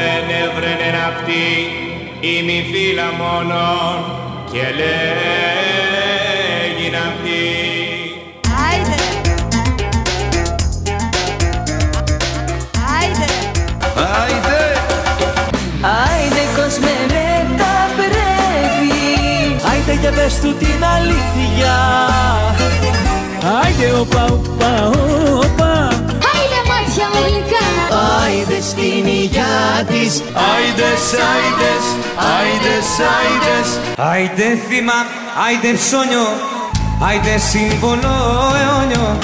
βρένε 0.00 0.40
βρένε 0.56 0.88
ναυτή 0.98 1.48
η 2.20 2.42
μη 2.42 2.58
φύλλα 2.72 3.08
μόνον 3.18 3.96
και 4.52 4.64
λέγει 4.78 6.10
ναυτή. 6.90 7.46
Άιντε. 8.66 8.98
Άιντε. 12.94 13.28
Άιντε! 14.20 14.60
Άιντε 15.80 16.44
κόσμε 16.56 16.94
με 17.08 17.26
τα 17.58 17.74
πρέπει 17.96 19.02
Άιντε 19.70 19.94
και 20.02 20.10
πες 20.16 20.34
του 20.40 20.50
την 20.54 20.84
αλήθεια 20.96 21.74
Άιντε 23.62 23.88
οπα 24.00 24.24
οπα 24.24 24.72
οπα 24.86 25.29
Άιντε 28.30 28.60
στην 28.60 29.06
υγειά 29.06 29.84
της 29.86 30.22
Άιντες, 30.50 31.02
άιντες, 31.32 31.84
άιντες, 32.36 32.88
άιντες 33.18 33.78
Άιντε 33.96 34.58
θύμα, 34.68 34.92
άιντε 35.46 35.72
ψώνιο, 35.72 36.26
άιντε 37.08 37.38
σύμβολο 37.38 38.14
αιώνιο. 38.60 39.18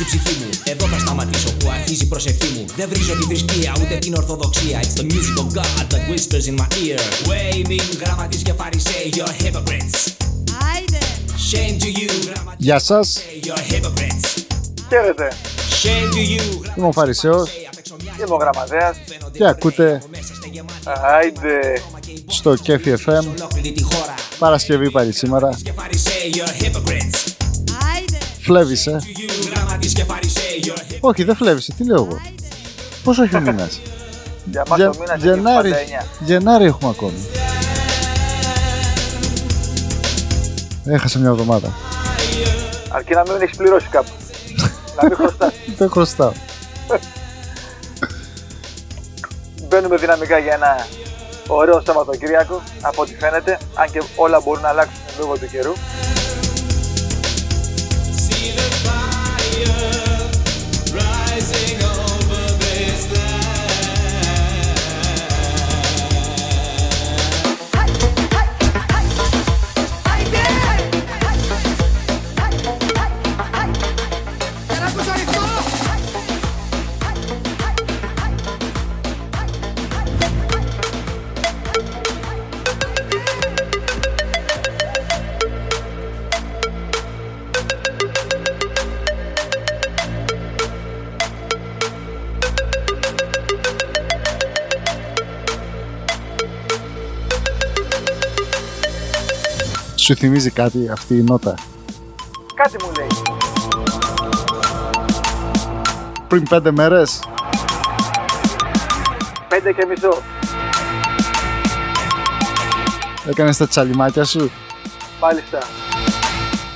Έπιασα 0.00 0.02
και 0.02 0.02
αμάτισε 0.02 0.02
η 0.02 0.04
ψυχή 0.04 0.34
μου. 0.40 0.48
Εδώ 0.64 0.86
θα 0.86 0.98
σταματήσω 0.98 1.52
που 1.52 1.70
αρχίζει 1.70 2.02
η 2.02 2.06
προσευχή 2.06 2.48
μου. 2.54 2.64
Δεν 2.76 2.88
βρίζω 2.88 3.12
τη 3.16 3.24
θρησκεία 3.24 3.72
ούτε 3.82 3.96
την 3.98 4.14
ορθοδοξία. 4.14 4.80
It's 4.82 5.00
the 5.00 5.04
music 5.04 5.36
of 5.42 5.48
God 5.58 5.86
that 5.90 6.02
whispers 6.10 6.46
in 6.50 6.54
my 6.60 6.68
ear. 6.84 6.98
Waving 7.28 7.96
γραμματείς 8.04 8.42
και 8.42 8.52
φαρισαίοι 8.52 9.12
You're 9.16 9.44
hypocrites. 9.44 9.98
Άιντε. 10.74 10.98
Shame 11.50 11.82
to 11.82 11.98
you 11.98 12.10
γραμματείς 12.26 12.66
Γεια 12.66 12.78
σας, 12.78 13.18
You're 13.42 13.72
hypocrites. 13.72 14.42
Χαίρετε, 14.88 15.32
Shame 15.82 16.14
to 16.14 16.40
you 16.40 16.76
είμαι 16.76 16.86
ο 16.86 16.92
Φαρισαίος. 16.92 17.50
είμαι 18.18 18.34
ο 18.34 18.36
Γραμματέας. 18.36 18.96
και 19.32 19.46
ακούτε 19.46 20.02
Άιντε, 20.84 21.82
στο 22.26 22.54
Κέφι 22.54 22.94
FM 23.06 23.24
Ολόκληρη 23.36 23.72
τη 23.72 23.82
χώρα. 23.82 24.14
Παρασκευή 24.38 24.90
πάλι 24.90 25.12
σήμερα. 25.12 25.48
Φλέβησε. 28.46 28.96
You 29.02 29.50
γραμματείς 29.54 29.92
και 29.92 30.04
φαρισαίοι 30.04 30.62
You're 30.64 30.68
hypocrites 30.68 30.98
Όχι, 31.00 31.24
δεν 31.24 31.36
φλέβησε, 31.36 31.72
τι 31.76 31.84
λέω 31.84 31.96
εγώ. 31.96 32.20
Πόσο 33.04 33.22
έχει 33.22 33.36
ο 33.36 33.40
μήνας; 33.40 33.80
για 34.52 34.62
μας 34.68 34.78
Γε- 34.78 34.90
το 34.92 34.98
μήνας 35.00 35.22
Γενάρη, 35.22 35.72
59. 35.72 36.04
Γενάρη 36.18 36.64
έχουμε 36.64 36.90
ακόμη. 36.90 37.26
Έχασα 40.84 41.18
μια 41.18 41.28
εβδομάδα. 41.28 41.72
Αρκεί 42.88 43.14
να 43.14 43.22
μην 43.22 43.42
έχεις 43.42 43.56
πληρώσει 43.56 43.86
κάπου. 43.90 44.10
να 45.00 45.08
μην 45.08 45.16
χρωστάς. 45.16 45.52
Δεν 45.78 45.90
χρωστάω. 45.90 46.32
Μπαίνουμε 49.68 49.96
δυναμικά 49.96 50.38
για 50.38 50.52
ένα 50.54 50.86
ωραίο 51.46 51.82
Σαββατοκύριακο, 51.86 52.62
από 52.80 53.02
ό,τι 53.02 53.14
φαίνεται, 53.14 53.58
αν 53.74 53.90
και 53.90 54.02
όλα 54.16 54.40
μπορούν 54.44 54.62
να 54.62 54.68
αλλάξουν 54.68 54.94
λόγω 55.18 55.36
του 55.38 55.48
καιρού. 55.50 55.72
Σου 100.06 100.14
θυμίζει 100.14 100.50
κάτι 100.50 100.88
αυτή 100.92 101.14
η 101.14 101.22
νότα; 101.22 101.54
Κάτι 102.54 102.76
μου 102.84 102.90
λέει. 102.98 103.06
Πριν 106.28 106.42
πέντε 106.48 106.70
μέρες; 106.70 107.20
Πέντε 109.48 109.72
και 109.72 109.86
μισό. 109.86 110.22
έκανες 113.28 113.56
τα 113.56 113.68
τσαλιμάκια 113.68 114.24
σου; 114.24 114.50
Μάλιστα. 115.20 115.58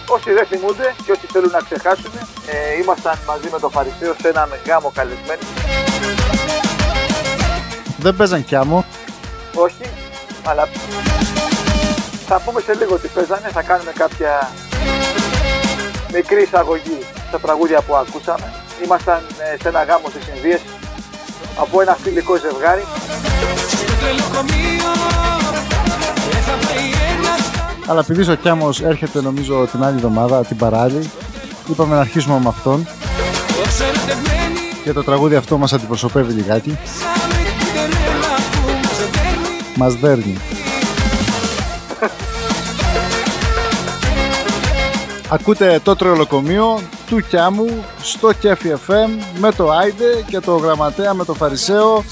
Όσοι 0.07 0.33
δεν 0.33 0.47
θυμούνται 0.47 0.95
και 1.05 1.13
όσοι 1.13 1.27
θέλουν 1.33 1.51
να 1.51 1.61
ξεχάσουν, 1.61 2.13
ε, 2.47 2.81
ήμασταν 2.83 3.19
μαζί 3.27 3.49
με 3.53 3.59
τον 3.59 3.71
Φαρισαίο 3.71 4.15
σε 4.21 4.29
έναν 4.29 4.49
γάμο 4.67 4.93
καλεσμένοι. 4.95 5.43
Δεν 7.99 8.17
παίζαν 8.17 8.45
κι 8.45 8.55
άμμο. 8.55 8.85
Όχι, 9.55 9.91
αλλά 10.45 10.69
θα 12.33 12.41
πούμε 12.45 12.61
σε 12.61 12.75
λίγο 12.75 12.99
τι 12.99 13.09
παίζανε, 13.09 13.49
θα 13.53 13.63
κάνουμε 13.63 13.93
κάποια 14.03 14.51
μικρή 16.13 16.43
εισαγωγή 16.43 16.99
στα 17.29 17.39
τραγούδια 17.39 17.81
που 17.81 17.97
ακούσαμε. 17.97 18.53
Ήμασταν 18.85 19.21
ε, 19.39 19.57
σε 19.63 19.69
ένα 19.69 19.83
γάμο 19.83 20.07
στις 20.09 20.29
Ινδίες 20.35 20.61
από 21.61 21.81
ένα 21.81 21.97
φιλικό 22.03 22.37
ζευγάρι. 22.37 22.85
Αλλά 27.87 28.01
επειδή 28.01 28.31
ο 28.31 28.35
Κιάμος 28.35 28.81
έρχεται 28.81 29.21
νομίζω 29.21 29.67
την 29.71 29.85
άλλη 29.85 29.97
εβδομάδα, 29.97 30.45
την 30.45 30.57
παράλληλη, 30.57 31.11
είπαμε 31.71 31.95
να 31.95 32.01
αρχίσουμε 32.01 32.39
με 32.39 32.49
αυτόν. 32.49 32.89
Και 34.85 34.93
το 34.93 35.05
τραγούδι 35.05 35.35
αυτό 35.35 35.59
μας 35.59 35.73
αντιπροσωπεύει 35.73 36.33
λιγάκι. 36.33 36.79
Μας 39.75 39.95
δέρνει. 39.95 40.59
Ακούτε 45.33 45.81
το 45.83 45.97
τρελοκομείο 45.97 46.81
του 47.07 47.21
Κιάμου 47.21 47.85
στο 48.03 48.33
Κέφι 48.33 48.73
FM 48.87 49.09
με 49.39 49.53
το 49.53 49.71
Άιντε 49.71 50.25
και 50.27 50.41
το 50.41 50.57
Γραμματέα 50.57 51.15
με 51.15 51.25
το 51.25 51.35
Φαρισαίο 51.35 52.05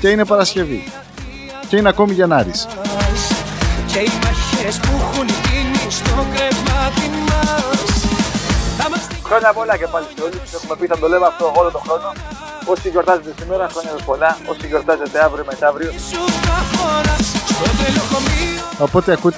και 0.00 0.08
είναι 0.08 0.24
Παρασκευή. 0.24 0.92
Και 1.68 1.76
είναι 1.76 1.88
ακόμη 1.88 2.12
Γενάρης. 2.12 2.66
Και 3.92 3.98
οι 3.98 4.10
μαχές 4.22 4.76
που 4.76 4.88
έχουν 5.00 5.26
γίνει 5.28 5.90
στο 5.90 6.26
κρεβάτι 6.34 7.08
μας 7.28 7.90
Θα 8.78 8.84
είμαστε 8.86 9.14
Χρόνια 9.24 9.52
πολλά 9.52 9.76
και 9.76 9.86
πάλι 9.86 10.06
σε 10.16 10.22
όλους. 10.22 10.52
Έχουμε 10.54 10.76
πει 10.78 10.86
θα 10.86 10.98
το 10.98 11.08
λέμε 11.08 11.26
αυτό 11.26 11.52
όλο 11.56 11.70
τον 11.70 11.80
χρόνο. 11.86 12.12
Όσοι 12.64 12.88
γιορτάζετε 12.88 13.34
σήμερα, 13.40 13.68
χρόνια 13.72 13.92
πολλά. 14.04 14.38
Όσοι 14.46 14.66
γιορτάζετε 14.66 15.24
αύριο 15.24 15.44
μεθαύριο, 15.48 15.90
σου 17.58 17.64
τα 17.64 17.74
φοράς 17.74 17.74
Στο 17.74 17.82
τρελοκομείο, 17.82 18.62
Οπότε 18.78 19.12
ακούτε, 19.12 19.36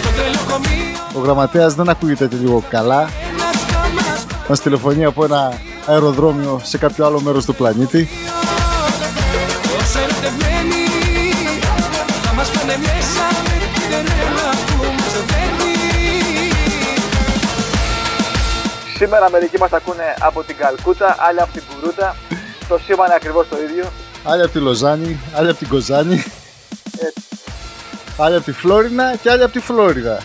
στο 0.00 0.08
τρελοκομείο 0.16 0.80
ο 1.14 1.20
Γραμματέας 1.20 1.74
δεν 1.74 1.88
ακούγεται 1.88 2.26
και 2.26 2.36
λίγο 2.36 2.64
καλά. 2.70 3.00
Ένα 3.00 3.50
θα 3.52 3.88
μας 3.94 4.26
Μας 4.48 4.60
τηλεφωνεί 4.60 5.04
από 5.04 5.24
ένα 5.24 5.52
αεροδρόμιο 5.86 6.60
σε 6.64 6.78
κάποιο 6.78 7.06
άλλο 7.06 7.20
μέρος 7.20 7.44
του 7.44 7.54
πλανήτη. 7.54 8.08
Όσο 9.80 9.98
ερωτευμένοι 9.98 10.82
Θα 12.22 12.32
μας 12.34 12.50
πάνε 12.50 12.76
μέσα 12.76 13.24
με 13.44 13.54
την 13.74 13.90
τρέλα 13.90 14.50
που 14.66 14.84
μας 15.00 15.12
δέρνει 15.30 15.72
σήμερα 18.96 19.30
μερικοί 19.30 19.58
μας 19.58 19.72
ακούνε 19.72 20.14
από 20.20 20.42
την 20.42 20.56
Καλκούτα, 20.56 21.16
άλλοι 21.18 21.40
από 21.40 21.52
την 21.52 21.62
Κουρούτα. 21.68 22.16
Το 22.68 22.78
σήμα 22.84 23.04
είναι 23.04 23.14
ακριβώς 23.14 23.46
το 23.48 23.56
ίδιο. 23.70 23.84
Άλλοι 24.24 24.42
από 24.42 24.52
τη 24.52 24.58
Λοζάνη, 24.58 25.20
άλλοι 25.34 25.48
από 25.48 25.58
την 25.58 25.68
Κοζάνη, 25.68 26.14
Έτσι. 26.14 26.41
Άλλοι 28.18 28.36
από 28.36 28.44
τη 28.44 28.52
Φλόρινα 28.52 29.16
και 29.22 29.30
άλλοι 29.30 29.42
από 29.42 29.52
τη 29.52 29.60
Φλόριδα. 29.60 30.18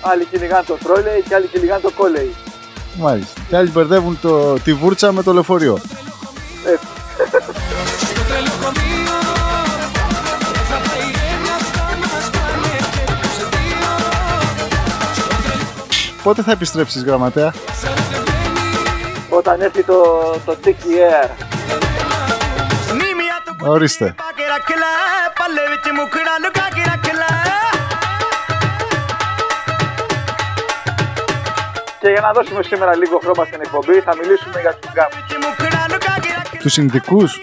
Άλλοι 0.00 0.24
κυνηγάνε 0.24 0.64
το 0.66 0.78
τρόλεϊ 0.84 1.22
και 1.28 1.34
άλλοι 1.34 1.46
κυνηγάνε 1.46 1.80
το 1.80 1.90
κόλεϊ. 1.90 2.34
Μάλιστα. 2.98 3.40
Και 3.48 3.56
άλλοι 3.56 3.70
μπερδεύουν 3.70 4.18
το, 4.22 4.54
τη 4.54 4.74
βούρτσα 4.74 5.12
με 5.12 5.22
το 5.22 5.32
λεωφορείο. 5.32 5.78
Έτσι. 6.66 6.86
Στο 8.00 8.22
τρελοκομείο 8.28 9.18
Δεν 10.52 10.64
θα 10.68 10.78
πάει 10.88 11.08
ένα 11.32 11.56
θα 11.72 11.96
μας 12.00 12.30
πάνε 12.30 12.76
και 12.92 13.12
τους 13.22 13.36
δύο 13.50 13.88
Πότε 16.22 16.42
θα 16.42 16.52
επιστρέψεις 16.52 17.04
γραμματέα. 17.04 17.52
Όταν 19.28 19.60
έρθει 19.60 19.82
το, 19.82 19.94
το 20.44 20.56
Tiki 20.64 20.68
Air. 20.68 21.30
Ορίστε. 23.66 24.14
Και 32.00 32.08
για 32.08 32.20
να 32.20 32.32
δώσουμε 32.32 32.62
σήμερα 32.62 32.96
λίγο 32.96 33.18
χρώμα 33.22 33.44
στην 33.44 33.60
εκπομπή, 33.60 34.00
θα 34.00 34.16
μιλήσουμε 34.16 34.60
για 34.60 34.74
τους 34.74 34.90
γάμους. 34.96 35.24
Τους 36.58 36.72
συνδικούς. 36.72 37.40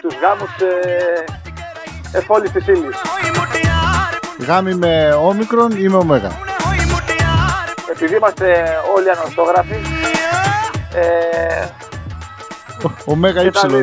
Τους 0.00 0.14
γάμους 0.14 0.50
ε, 0.60 2.18
εφόλης 2.18 2.50
της 2.50 2.66
ύλης. 2.66 2.96
Γάμοι 4.46 4.74
με 4.74 5.12
όμικρον 5.12 5.70
ή 5.70 5.88
με 5.88 5.96
ωμέγα. 5.96 6.30
Επειδή 7.90 8.16
είμαστε 8.16 8.76
όλοι 8.94 9.10
ανορθόγραφοι. 9.10 9.80
Ε, 10.94 11.66
ωμέγα 13.04 13.42
ύψιλον. 13.42 13.82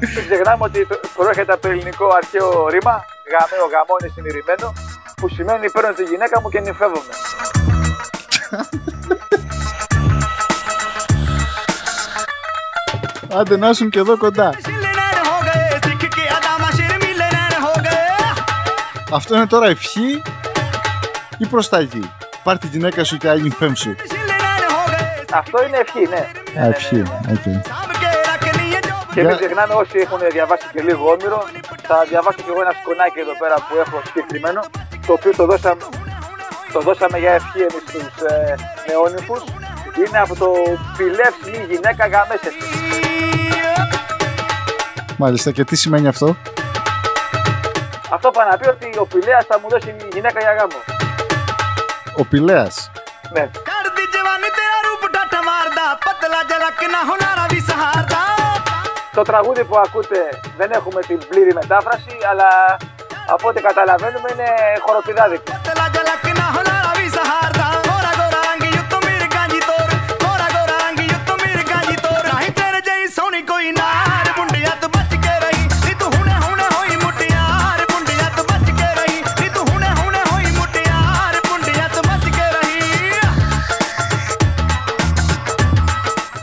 Μην 0.00 0.24
ξεχνάμε 0.28 0.64
ότι 0.64 0.86
προέρχεται 1.16 1.52
από 1.52 1.62
το 1.62 1.68
ελληνικό 1.68 2.06
αρχαίο 2.16 2.68
ρήμα. 2.68 3.04
Γαμέο 3.32 3.66
γαμώνει 3.72 4.08
συνειδημένο 4.14 4.72
που 5.20 5.28
σημαίνει 5.28 5.70
παίρνω 5.70 5.92
τη 5.92 6.02
γυναίκα 6.02 6.40
μου 6.40 6.48
και 6.48 6.60
νυφεύομαι. 6.60 7.14
Άντε 13.34 13.56
να 13.56 13.68
ήσουν 13.68 13.90
και 13.90 13.98
εδώ 13.98 14.16
κοντά. 14.16 14.54
Αυτό 19.12 19.36
είναι 19.36 19.46
τώρα 19.46 19.66
ευχή 19.66 20.22
ή 21.38 21.46
προσταγή; 21.46 22.12
Πάρ 22.42 22.58
τη 22.58 22.66
γυναίκα 22.66 23.04
σου 23.04 23.16
και 23.16 23.28
άγην. 23.28 23.54
Αυτό 25.32 25.64
είναι 25.66 25.76
ευχή, 25.76 26.08
ναι. 26.08 26.30
Α, 26.62 26.66
ευχή, 26.66 27.00
οκ. 27.00 27.42
Okay. 27.44 27.60
Και 29.14 29.22
μην 29.22 29.36
ξεχνάμε 29.36 29.74
όσοι 29.74 29.98
έχουν 29.98 30.18
διαβάσει 30.30 30.66
και 30.72 30.82
λίγο 30.82 31.10
Όμηρο, 31.10 31.48
θα 31.82 32.04
διαβάσω 32.08 32.36
και 32.36 32.50
εγώ 32.52 32.60
ένα 32.60 32.74
σκονάκι 32.80 33.18
εδώ 33.18 33.34
πέρα 33.38 33.54
που 33.54 33.76
έχω 33.84 34.02
συγκεκριμένο 34.06 34.60
το 35.10 35.16
οποίο 35.18 35.34
το 36.72 36.80
δώσαμε, 36.80 37.18
για 37.18 37.32
ευχή 37.32 37.58
εμείς 37.58 37.82
στους 37.86 38.02
ε, 38.30 38.54
είναι 40.06 40.18
από 40.18 40.36
το 40.36 40.52
«Φιλεύς 40.96 41.36
γυναίκα 41.70 42.06
γαμέσαι». 42.06 42.50
Μάλιστα, 45.16 45.50
και 45.50 45.64
τι 45.64 45.76
σημαίνει 45.76 46.08
αυτό; 46.08 46.36
Αυτό 48.10 48.30
πάει 48.30 48.48
να 48.50 48.56
πει 48.56 48.68
ότι 48.68 48.98
ο 48.98 49.06
Πηλέας 49.06 49.46
θα 49.46 49.58
μου 49.60 49.68
δώσει 49.68 49.96
γυναίκα 50.12 50.40
για 50.40 50.52
γάμο. 50.52 50.78
Ο 52.16 52.24
Πηλέας. 52.24 52.90
Ναι. 53.32 53.50
Το 59.14 59.22
τραγούδι 59.22 59.64
που 59.64 59.78
ακούτε 59.78 60.40
δεν 60.56 60.70
έχουμε 60.70 61.00
την 61.00 61.18
πλήρη 61.28 61.54
μετάφραση, 61.54 62.16
αλλά 62.30 62.76
από 63.34 63.48
ό,τι 63.48 63.60
καταλαβαίνουμε 63.60 64.28
είναι 64.32 64.48
χοροπηδάδικο. 64.86 65.52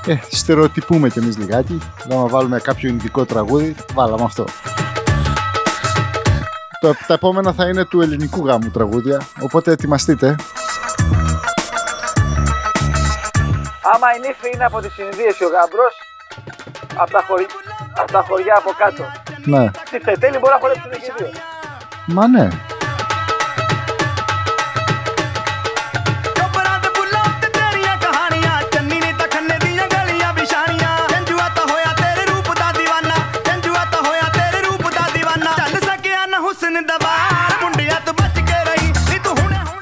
Ε, 0.10 0.18
στερεοτυπούμε 0.30 1.10
κι 1.10 1.20
εμείς 1.20 1.38
λιγάκι, 1.38 1.82
να 2.08 2.28
βάλουμε 2.28 2.60
κάποιο 2.60 2.90
ειδικό 2.90 3.26
τραγούδι, 3.26 3.76
βάλαμε 3.94 4.24
αυτό. 4.24 4.46
Το, 6.82 6.94
τα 7.08 7.14
επόμενα 7.14 7.54
θα 7.54 7.68
είναι 7.68 7.86
του 7.86 8.02
ελληνικού 8.02 8.46
γάμου 8.46 8.70
τραγούδια, 8.72 9.22
οπότε 9.42 9.72
ετοιμαστείτε. 9.72 10.36
Άμα 13.94 14.08
η 14.16 14.20
νύφη 14.20 14.50
είναι 14.54 14.66
από 14.66 14.80
τις 14.82 14.98
Ινδίες 14.98 15.42
ο 15.42 15.48
γάμπρος, 15.48 15.94
από 16.96 17.12
τα, 17.12 17.24
χωρι... 17.28 17.46
από 18.02 18.12
τα 18.12 18.26
χωριά 18.28 18.56
από 18.58 18.72
κάτω, 18.78 19.04
Ναι. 19.46 19.72
στη 19.86 20.00
Θετέλη 20.00 20.38
μπορεί 20.38 20.54
να 20.54 20.60
χορέψουν 20.60 20.90
και 20.92 20.98
οι 20.98 21.14
δύο. 21.18 21.32
Μα 22.06 22.28
ναι. 22.28 22.48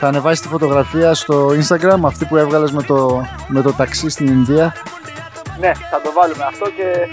Θα 0.06 0.12
ανεβάσεις 0.14 0.42
τη 0.42 0.48
φωτογραφία 0.48 1.14
στο 1.14 1.48
Instagram, 1.50 2.00
αυτή 2.04 2.26
που 2.26 2.38
έβγαλες 2.38 2.72
με 2.72 2.84
το, 2.84 3.26
με 3.48 3.62
το 3.62 3.74
ταξί 3.74 4.10
στην 4.10 4.28
Ινδία. 4.28 4.74
Ναι, 5.60 5.72
θα 5.92 6.02
το 6.04 6.12
βάλουμε 6.16 6.44
αυτό 6.48 6.66
και 6.66 7.08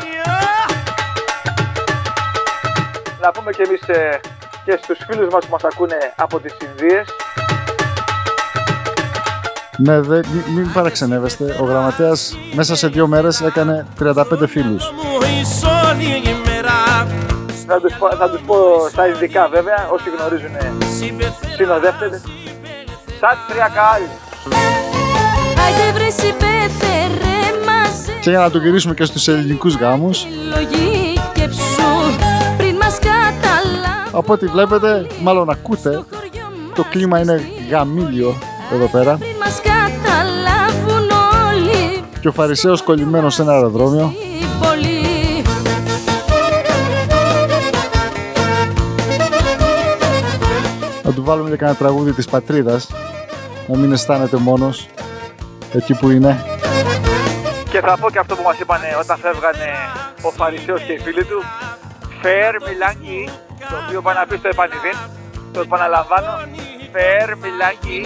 να 3.20 3.30
πούμε 3.30 3.50
και 3.50 3.62
εμείς 3.66 3.80
ε, 3.88 4.20
και 4.64 4.78
στους 4.82 4.98
φίλους 5.06 5.32
μας 5.32 5.44
που 5.44 5.50
μας 5.50 5.64
ακούνε 5.64 5.96
από 6.16 6.40
τις 6.40 6.56
Ινδίες 6.62 7.08
Ναι, 9.78 10.00
δε, 10.00 10.20
μην, 10.32 10.42
μην 10.54 10.72
παραξενεύεστε. 10.72 11.56
Ο 11.60 11.64
γραμματέας 11.64 12.36
μέσα 12.54 12.76
σε 12.76 12.88
δύο 12.88 13.06
μέρες 13.06 13.40
έκανε 13.40 13.86
35 14.00 14.14
φίλους. 14.48 14.92
θα 17.66 17.80
τους, 17.80 17.94
πω- 17.98 18.16
θα 18.18 18.30
τους 18.30 18.40
πω 18.46 18.56
στα 18.90 19.06
ειδικά 19.08 19.48
βέβαια, 19.48 19.88
όσοι 19.92 20.04
γνωρίζουν 20.18 20.54
ε, 20.54 20.72
συνοδεύτεται 21.56 22.20
Σαν 23.24 23.38
τριακάλι 23.48 24.08
Άιντε 25.64 25.92
βρες 25.98 26.14
συμπέφερε 26.14 27.36
μαζί 27.66 28.20
Και 28.20 28.30
για 28.30 28.38
να 28.38 28.50
το 28.50 28.58
γυρίσουμε 28.58 28.94
και 28.94 29.04
στους 29.04 29.28
ελληνικούς 29.28 29.74
γάμους, 29.74 30.26
Λογή 30.54 31.20
και 31.34 31.48
ψου 31.48 32.16
Πριν 32.56 32.76
μας 32.76 32.98
καταλάβουν 32.98 34.18
από 34.18 34.32
ό,τι 34.32 34.46
βλέπετε, 34.46 35.06
μάλλον 35.22 35.50
ακούτε, 35.50 35.92
στο 35.92 36.04
χωριό 36.10 36.42
μας 36.42 36.74
το 36.74 36.84
κλίμα 36.90 37.20
είναι 37.20 37.40
γαμήλιο 37.70 38.38
εδώ 38.72 38.86
πέρα. 38.86 39.16
Πριν 39.16 39.36
μας 39.44 39.60
καταλάβουν 39.60 41.10
όλοι 41.50 42.04
Και 42.20 42.28
ο 42.28 42.32
Φαρισαίος 42.32 42.82
κολλημένος 42.82 43.34
σε 43.34 43.42
ένα 43.42 43.52
αεροδρόμιο. 43.52 44.12
Του 51.22 51.28
βάλουμε 51.28 51.50
και 51.50 51.56
κανένα 51.56 51.78
τραγούδι 51.78 52.12
της 52.12 52.26
πατρίδας. 52.26 52.90
Να 53.66 53.78
μην 53.78 53.92
αισθάνεται 53.92 54.36
μόνος 54.36 54.88
εκεί 55.72 55.94
που 55.94 56.10
είναι. 56.10 56.44
Και 57.70 57.80
θα 57.80 57.96
πω 58.00 58.10
και 58.10 58.18
αυτό 58.18 58.36
που 58.36 58.42
μας 58.42 58.58
είπαν 58.58 58.80
όταν 59.00 59.16
φεύγανε 59.18 59.68
ο 60.22 60.30
Φαρισαίος 60.30 60.82
και 60.82 60.92
οι 60.92 60.98
φίλοι 60.98 61.24
του 61.24 61.42
Φερ 62.22 62.52
μιλάκι 62.68 63.28
Το 63.70 63.76
οποίο 63.86 64.00
πάει 64.02 64.14
να 64.14 64.26
πει 64.26 64.36
στο 64.36 64.48
επανειδήν 64.48 64.96
Το 65.52 65.60
επαναλαμβάνω 65.60 66.32
Φερ 66.92 67.36
μιλάκι 67.36 68.00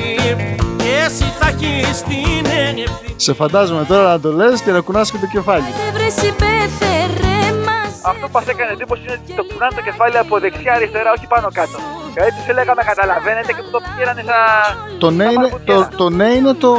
Εσύ 1.04 1.24
θα 1.38 1.48
έχεις 1.48 2.02
την 2.02 2.46
ευθύνη 2.46 3.14
Σε 3.16 3.32
φαντάζομαι 3.34 3.84
τώρα 3.84 4.08
να 4.08 4.20
το 4.20 4.32
λες 4.32 4.60
και 4.60 4.70
να 4.70 4.80
κουνάς 4.80 5.10
και 5.10 5.18
το 5.18 5.26
κεφάλι. 5.26 5.64
Άιντε 5.64 5.98
βρες 5.98 6.12
συμπέφερε 6.12 7.36
μαζί 7.66 8.00
Αυτό 8.10 8.26
που 8.26 8.34
μας 8.38 8.46
έκανε 8.46 8.70
εντύπωση 8.72 9.02
είναι 9.02 9.18
ότι 9.22 9.32
το 9.38 9.44
κουνάνε 9.48 9.74
το 9.78 9.82
κεφάλι 9.82 10.18
από 10.18 10.38
δεξιά 10.38 10.72
αριστερά 10.72 11.10
όχι 11.16 11.26
πάνω 11.26 11.48
κάτω 11.52 11.78
Δηλαδή 12.16 12.30
τους 12.36 12.46
έλεγαμε 12.52 12.82
καταλαβαίνετε 12.90 13.52
και 13.52 13.62
που 13.64 13.70
το 13.70 13.80
πήρανε 13.98 14.22
σαν 14.28 14.98
Το 14.98 15.10
ναι 15.10 15.24
σαν 15.24 15.32
είναι 15.32 15.40
μαρμούτια. 15.42 15.74
το, 15.74 15.88
το, 15.96 16.10
ναι 16.10 16.28
είναι 16.36 16.52
το 16.64 16.72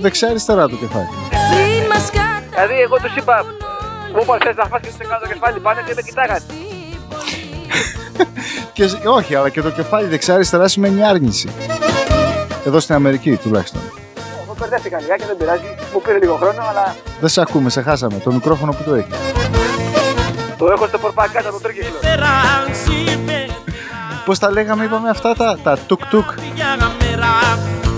δεξιά-αριστερά 0.00 0.68
το 0.68 0.76
κεφάλι. 0.82 1.08
Πριν 1.52 1.82
μας 1.92 2.04
καταλάβουν 2.10 2.50
Δηλαδή 2.54 2.76
εγώ 2.86 2.96
τους 3.02 3.14
είπα 3.16 3.34
Μου 4.14 4.20
είπα 4.22 4.36
θες 4.44 4.56
να 4.56 4.64
φας 4.70 4.80
και 4.80 4.88
τους 4.88 5.08
κάνω 5.08 5.20
το 5.24 5.28
κεφάλι 5.32 5.58
πάνω 5.66 5.78
και 5.86 5.92
με 5.96 6.02
κοιτάγανε 6.02 6.42
Και, 8.76 8.84
όχι, 9.18 9.34
αλλά 9.34 9.48
και 9.48 9.62
το 9.62 9.70
κεφάλι 9.70 10.06
δεξιά-αριστερά 10.08 10.68
σημαίνει 10.68 11.04
άρνηση. 11.04 11.48
Εδώ 12.64 12.80
στην 12.80 12.94
Αμερική 12.94 13.36
τουλάχιστον. 13.36 13.80
Εγώ 14.42 14.54
μπερδεύτηκα 14.58 15.00
λιγάκι 15.00 15.24
δεν 15.26 15.36
πειράζει 15.36 15.74
Μου 15.92 16.00
πήρε 16.02 16.18
λίγο 16.18 16.34
χρόνο 16.34 16.62
αλλά 16.70 16.94
Δεν 17.20 17.28
σε 17.28 17.40
ακούμε, 17.40 17.70
σε 17.70 17.82
χάσαμε. 17.82 18.18
Το 18.24 18.32
μικρόφωνο 18.32 18.72
που 18.72 18.82
το 18.82 18.94
έχει. 18.94 19.08
το 20.58 20.66
έχω 20.66 20.86
στο 20.86 20.98
πορπακάτω 20.98 21.50
το 21.50 21.60
τρίκυκλο 21.60 21.98
Πώς 24.26 24.38
τα 24.38 24.50
λέγαμε, 24.50 24.84
είπαμε 24.84 25.08
αυτά 25.08 25.34
τα, 25.34 25.58
τα 25.62 25.78
τουκ-τουκ. 25.86 26.30
για 26.54 26.76
μέρα 26.76 27.32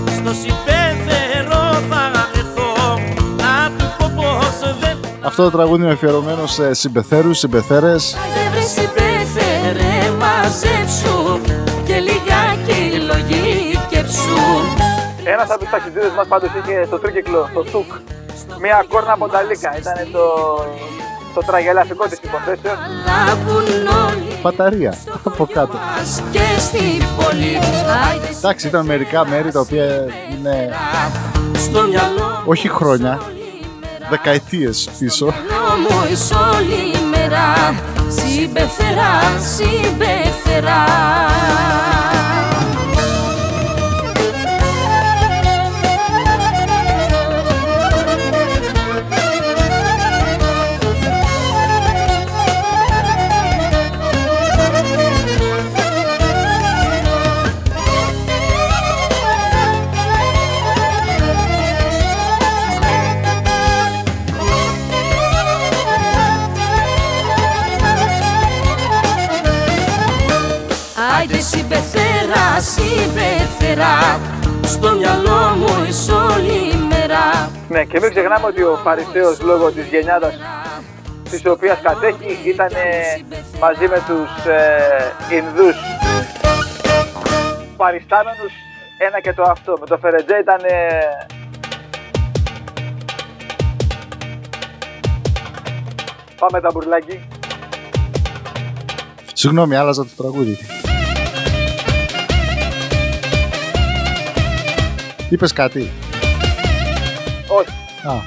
Στο 0.05 0.33
συμπέθερο 0.41 1.61
θα 1.89 2.11
έρθω 2.33 2.99
Να 3.37 3.71
του 3.77 3.95
πω 3.97 4.11
πως 4.15 4.77
δεν 4.79 4.97
Αυτό 5.21 5.43
το 5.43 5.51
τραγούδι 5.57 5.83
είναι 5.83 5.91
αφιερωμένο 5.91 6.45
σε 6.47 6.73
συμπεθέρους, 6.73 7.37
συμπεθέρες. 7.37 8.15
Άιντε 8.15 8.49
βρε 8.51 8.61
συμπέφερε 8.61 10.11
μαζέψου 10.19 11.39
Και 11.85 11.99
λιγάκι 11.99 12.81
λογή 13.09 13.79
και 13.89 13.99
ψου 13.99 14.39
Ένα 15.23 15.41
από 15.41 15.59
τους 15.59 15.69
ταξιδίδε 15.69 16.11
μας 16.15 16.27
πάντως 16.27 16.49
είχε 16.59 16.85
στο 16.85 16.99
τρίκυκλο, 16.99 17.49
στο 17.51 17.63
τουκ, 17.63 17.91
μία 18.61 18.85
κόρνα 18.89 19.13
από 19.13 19.27
τα 19.27 19.41
λίκα. 19.41 19.77
Ήταν 19.77 20.11
το, 20.11 20.25
το 21.39 21.45
στο 21.45 21.51
τραγελαφικό 21.51 22.05
της 22.07 22.17
υποθέσεως. 22.23 22.77
Λάβουν 23.05 23.87
όλοι 24.07 24.39
Παταρία 24.41 24.97
από 25.23 25.47
κάτω. 25.53 25.73
μας 25.73 26.21
και 26.31 26.59
στην 26.59 27.03
πόλη 27.17 27.59
Άιντε 28.09 28.27
Εντάξει, 28.37 28.67
ήταν 28.67 28.85
μερικά 28.85 29.27
μέρη 29.27 29.51
τα 29.51 29.59
οποία 29.59 29.85
είναι 30.31 30.69
στο 31.55 31.81
μυαλό 31.81 32.43
όχι 32.45 32.69
χρόνια, 32.69 33.21
δεκαετίες 34.09 34.89
πίσω. 34.99 35.25
μου 35.25 36.11
εις 36.11 36.31
όλη 36.31 37.07
μέρα 37.11 37.53
Συμπεθερά, 38.07 39.19
συμπεθερά 39.55 40.83
συμπεθερά, 72.59 73.39
συμπεθερά 73.49 74.19
Στο 74.63 74.95
μυαλό 74.95 75.55
μου 75.57 75.85
εις 75.87 76.09
όλη 76.09 76.87
μέρα 76.89 77.51
Ναι, 77.69 77.83
και 77.83 77.99
μην 77.99 78.09
ξεχνάμε 78.09 78.45
ότι 78.45 78.61
ο 78.61 78.79
Φαρισαίος 78.83 79.41
λόγω 79.41 79.71
της 79.71 79.85
γενιάδας 79.87 80.33
της 81.29 81.45
οποίας 81.45 81.79
κατέχει 81.81 82.49
ήταν 82.49 82.71
μαζί 83.59 83.87
με 83.87 84.03
τους 84.07 84.45
ε, 84.45 85.35
Ινδούς 85.35 85.75
παριστάμενους 87.77 88.53
ένα 88.97 89.21
και 89.21 89.33
το 89.33 89.43
αυτό. 89.47 89.77
Με 89.79 89.85
το 89.85 89.97
Φερετζέ 89.97 90.37
ήταν 90.41 90.61
Πάμε 96.39 96.61
τα 96.61 96.69
μπουρλάκι. 96.73 97.27
Συγγνώμη, 99.33 99.75
άλλαζα 99.75 100.03
το 100.03 100.11
τραγούδι. 100.17 100.57
Είπες 105.29 105.53
κάτι; 105.53 105.91
Όχι. 107.47 107.69
Α, 108.07 108.21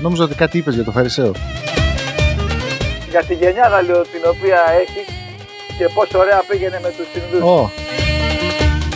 νόμιζα 0.00 0.24
ότι 0.24 0.34
κάτι 0.34 0.58
είπες 0.58 0.74
για 0.74 0.84
το 0.84 0.90
Φαρισαίο. 0.90 1.32
Για 3.10 3.24
τη 3.24 3.34
γενιάδα 3.34 3.82
λέω 3.82 4.02
την 4.02 4.22
οποία 4.26 4.58
έχεις 4.80 5.14
και 5.78 5.88
πόσο 5.94 6.18
ωραία 6.18 6.42
πήγαινε 6.48 6.80
με 6.82 6.88
τους 6.96 7.22
Ινδούς. 7.22 7.50
Ω, 7.50 7.70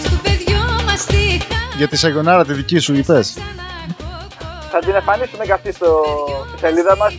Στο 0.05 0.17
παιδιό 0.23 0.63
μας 0.87 1.07
τη 1.07 1.39
για 1.77 1.89
τη 1.89 1.97
Σαγιονάρα 1.97 2.45
τη 2.45 2.53
δική 2.53 2.79
σου 2.79 2.95
είπες. 2.95 3.39
Θα 4.71 4.79
την 4.79 4.95
εμφανίσουμε 4.95 5.45
και 5.45 5.53
αυτή 5.53 5.73
στο, 5.73 6.03
στη 6.49 6.59
σελίδα 6.59 6.97
μας. 6.97 7.15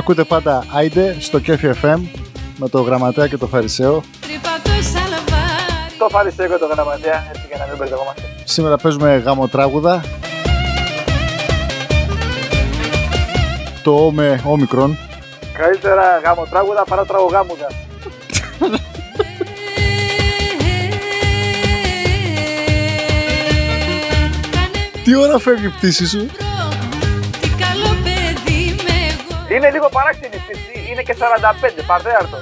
Ακούτε 0.00 0.24
πάντα 0.24 0.64
Άιντε 0.72 1.16
στο 1.20 1.38
Κέφι 1.38 1.70
FM 1.82 1.98
με 2.56 2.68
το 2.68 2.80
Γραμματέα 2.80 3.26
και 3.26 3.36
το 3.36 3.46
Φαρισαίο. 3.46 4.02
Τρύπα 4.20 4.48
το 4.62 4.70
σαλβάρι 4.70 5.96
Το 5.98 6.08
Φαρισαίο 6.10 6.48
και 6.48 6.56
το 6.58 6.66
γραμματέα, 6.66 7.26
έτσι 7.28 7.46
για 7.48 7.58
να 7.58 7.66
μην 7.66 7.76
μπερδευόμαστε. 7.76 8.22
Σήμερα 8.44 8.76
παίζουμε 8.76 9.16
γαμοτράγουδα. 9.16 10.04
Το 13.82 14.06
ο 14.06 14.10
με 14.10 14.42
όμικρον. 14.44 14.98
Καλύτερα 15.52 16.02
γαμοτράγουδα 16.24 16.84
παρά 16.84 17.04
τραγωγάμουδα. 17.04 17.66
Τι 25.04 25.16
ώρα 25.16 25.38
φεύγει 25.38 25.66
η 25.66 25.68
πτήση 25.68 26.06
σου; 26.06 26.26
Είναι 29.54 29.70
λίγο 29.70 29.88
παράξενη 29.88 30.34
η 30.36 30.42
φύση, 30.46 30.90
είναι 30.90 31.02
και 31.02 31.16
45, 31.18 31.82
παρδέαρτο. 31.86 32.36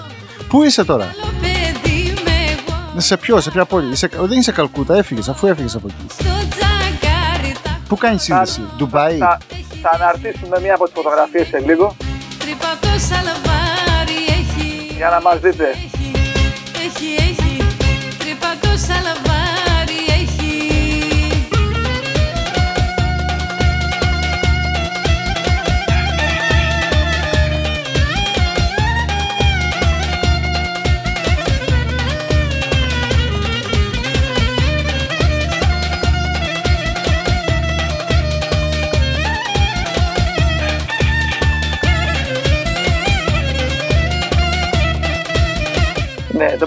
Πού 0.48 0.62
είσαι 0.62 0.84
τώρα; 0.84 1.04
Καλό 1.04 1.32
παιδί 1.40 1.96
είμαι 1.98 2.36
εγώ 2.50 3.00
Σε 3.00 3.16
ποιο, 3.16 3.40
σε 3.40 3.50
ποια 3.50 3.64
πόλη; 3.64 3.92
Είσαι, 3.92 4.08
δεν 4.12 4.38
είσαι 4.38 4.52
Καλκούτα, 4.52 4.96
έφυγες 4.96 5.28
αφού 5.28 5.46
έφυγες 5.46 5.74
από 5.74 5.86
εκεί. 5.90 6.06
Στο 6.12 6.24
τζαγκάρι 6.24 7.52
τα 7.62 7.80
Πού 7.88 7.96
κάνεις 7.96 8.22
σύνδεση, 8.22 8.60
Ντουμπάι; 8.76 9.16
Θα, 9.16 9.38
θα 9.82 9.90
αναρτήσουμε 9.94 10.60
μία 10.60 10.74
από 10.74 10.84
τις 10.84 10.92
φωτογραφίες 10.94 11.46
σε 11.46 11.58
λίγο 11.58 11.96
Τρύπα 12.38 12.76
το 12.80 12.88
σαλβάρι 12.88 14.20
έχει 14.38 14.94
για 14.96 15.08
να 15.08 15.20
μας 15.20 15.40
δείτε. 15.40 15.68
Έχει, 16.84 17.14
έχει, 17.18 17.58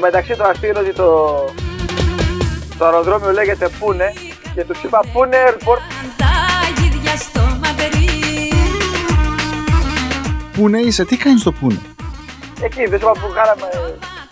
μεταξύ 0.02 0.36
το 0.36 0.44
αστείο 0.44 0.70
είναι 0.70 0.80
ότι 0.80 0.94
το, 0.94 1.10
το 2.78 2.86
αεροδρόμιο 2.86 3.32
λέγεται 3.32 3.70
Πούνε 3.80 4.14
και 4.56 4.64
τους 4.64 4.84
είπα 4.84 5.00
Πούνε 5.14 5.38
Airport. 5.48 5.82
Τα 6.18 6.34
γίδια 6.82 7.16
στο 7.18 7.42
Μαδρί 7.42 8.10
Πού 10.54 10.70
ναι 10.70 10.80
είσαι, 10.80 11.06
τι 11.06 11.18
κάνεις 11.18 11.42
στο 11.42 11.52
πούνε; 11.52 11.80
Εκεί 12.64 12.86
δεν 12.86 13.00
σου 13.00 13.06
είπα 13.06 13.12
που 13.12 13.34
κάναμε 13.34 13.68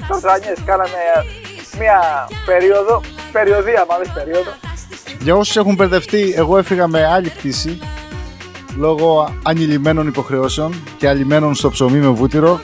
τορτρανιές, 0.07 0.57
κάναμε 0.65 0.99
μία 1.79 2.27
περίοδο, 2.45 3.01
περιοδία 3.31 3.85
μάλλον 3.89 4.03
όχι 4.03 4.13
περίοδο. 4.13 4.51
Για 5.19 5.35
όσους 5.35 5.55
έχουν 5.55 5.75
μπερδευτεί, 5.75 6.33
εγώ 6.35 6.57
έφυγα 6.57 6.87
με 6.87 7.05
άλλη 7.05 7.29
πτήση 7.29 7.79
λόγω 8.77 9.33
ανηλυμένων 9.43 10.07
υποχρεώσεων 10.07 10.83
και 10.97 11.07
αλλημένων 11.07 11.55
στο 11.55 11.69
ψωμί 11.69 11.97
με 11.97 12.07
βούτυρο 12.07 12.59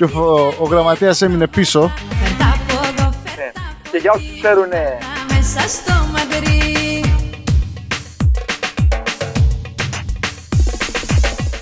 και 0.00 0.16
ο, 0.18 0.54
ο 0.58 0.64
γραμματέας 0.64 1.22
έμεινε 1.22 1.46
πίσω. 1.46 1.92
Φέρτα 2.22 2.54
από 2.54 2.86
εδώ 2.86 3.12
φέρτα 3.24 3.60
Ναι. 3.62 3.90
Και 3.90 3.98
για 3.98 4.12
όσους 4.12 4.40
ξέρουν 4.40 4.68
μέσα 5.28 5.68
στο 5.68 5.92
Μαδρί 6.12 7.04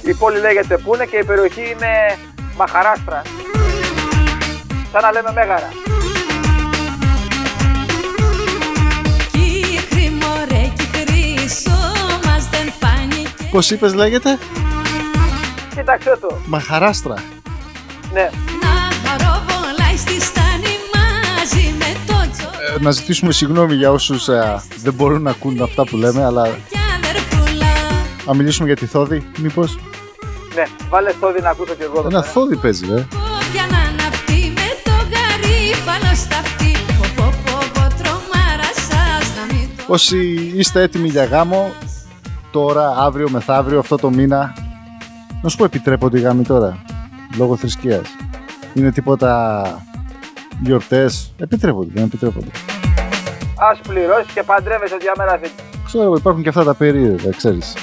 η 0.04 0.14
πόλη 0.14 0.38
λέγεται 0.38 0.78
Πούνε 0.78 1.04
και 1.04 1.16
η 1.16 1.25
περιοχή 1.25 1.61
είναι 1.61 2.18
Μαχαράστρα. 2.57 3.23
Σαν 4.92 5.02
να 5.02 5.12
λέμε 5.12 5.33
Μέγαρα. 5.35 5.68
Κύκρι 9.33 10.12
μωρέ 10.21 10.73
κύκρι 10.76 11.35
μας 12.25 12.49
δεν 12.49 12.73
φάνηκε 12.80 13.49
Πώς 13.50 13.71
είπες 13.71 13.95
λέγεται, 13.95 14.38
Κοίταξε 15.75 16.16
το. 16.21 16.38
Μαχαράστρα. 16.47 17.14
Ναι. 18.12 18.31
Να 18.62 19.09
χαροβολάει 19.09 19.97
στη 19.97 20.21
στάνη 20.21 20.73
μαζί 20.95 21.75
με 21.79 21.91
το 22.07 22.15
τζο 22.33 22.49
Ε, 22.77 22.83
να 22.83 22.91
ζητήσουμε 22.91 23.33
συγγνώμη 23.33 23.75
για 23.75 23.91
όσους 23.91 24.29
ε, 24.29 24.62
δεν 24.83 24.93
μπορούν 24.95 25.23
να 25.23 25.31
ακούν 25.31 25.62
αυτά 25.62 25.85
που 25.85 25.97
λέμε, 25.97 26.25
αλλά 26.25 26.49
και 26.49 26.79
αδερφούλα 26.99 27.67
να 28.27 28.35
μιλήσουμε 28.35 28.67
για 28.67 28.77
τη 28.77 28.87
Θόδη, 28.87 29.27
μήπως; 29.38 29.79
Ναι, 30.55 30.62
βάλε 30.88 31.12
θόδι 31.21 31.41
να 31.41 31.50
ακούσω 31.50 31.75
κι 31.75 31.83
εγώ 31.83 31.99
εδώ 31.99 32.09
Ένα 32.09 32.21
πέρα. 32.21 32.33
Θόδη 32.33 32.57
παίζει, 32.57 32.85
ε. 32.85 33.07
Για 33.53 33.67
να 33.71 33.79
αναπτύ 33.79 34.53
με 34.55 34.69
το 34.85 34.91
γαρίφαλο 34.91 36.15
στα 36.17 36.38
αυτή 36.38 36.73
Πω 36.99 37.07
πω 37.17 37.33
πω 37.45 37.59
πω 37.75 37.81
τρομάρα 38.03 38.71
σας 38.88 39.27
να 39.37 39.55
μην 39.55 39.69
το 39.77 39.93
Όσοι 39.93 40.53
είστε 40.57 40.83
έτοιμοι 40.83 41.09
για 41.09 41.25
γάμο, 41.25 41.73
τώρα, 42.50 42.95
αύριο, 42.99 43.29
μεθαύριο, 43.31 43.79
αυτό 43.79 43.97
το 43.97 44.11
μήνα, 44.11 44.55
να 45.43 45.49
σου 45.49 45.57
πω 45.57 45.65
επιτρέπονται 45.65 46.19
οι 46.19 46.21
γάμοι 46.21 46.43
τώρα, 46.43 46.83
λόγω 47.38 47.57
θρησκείας. 47.57 48.09
Είναι 48.75 48.92
τίποτα 48.92 49.62
γιορτές, 50.61 51.33
επιτρέπονται, 51.38 51.90
δεν 51.95 52.04
επιτρέπονται. 52.04 52.50
Ας 53.71 53.80
πληρώσεις 53.88 54.33
και 54.33 54.42
παντρεύεσαι 54.42 54.97
για 55.00 55.12
μέρα 55.16 55.37
δίκτυα. 55.37 55.64
Ξέρω, 55.85 56.04
εγώ, 56.04 56.16
υπάρχουν 56.16 56.42
και 56.42 56.49
αυτά 56.49 56.64
τα 56.64 56.75
περίεργα, 56.75 57.30
ξέρεις. 57.30 57.75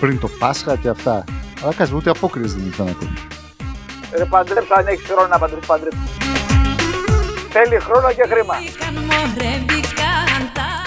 πριν 0.00 0.20
το 0.20 0.28
Πάσχα 0.38 0.76
και 0.76 0.88
αυτά. 0.88 1.24
Αλλά 1.62 1.72
κάτσε, 1.74 1.94
ούτε 1.94 2.10
απόκριες 2.10 2.54
δεν 2.54 2.66
ήρθαν 2.66 2.86
ακόμη. 2.88 3.14
Ρε 4.16 4.24
παντρέψω 4.24 4.74
αν 4.76 4.86
έχεις 4.86 5.06
χρόνο 5.06 5.28
να 5.28 5.38
παντρέψεις, 5.38 5.68
παντρέψου. 5.68 5.98
Θέλει 7.50 7.80
χρόνο 7.80 8.08
και 8.12 8.26
χρήμα. 8.28 8.54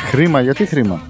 Χρήμα, 0.10 0.42
γιατί 0.42 0.66
χρήμα; 0.66 1.02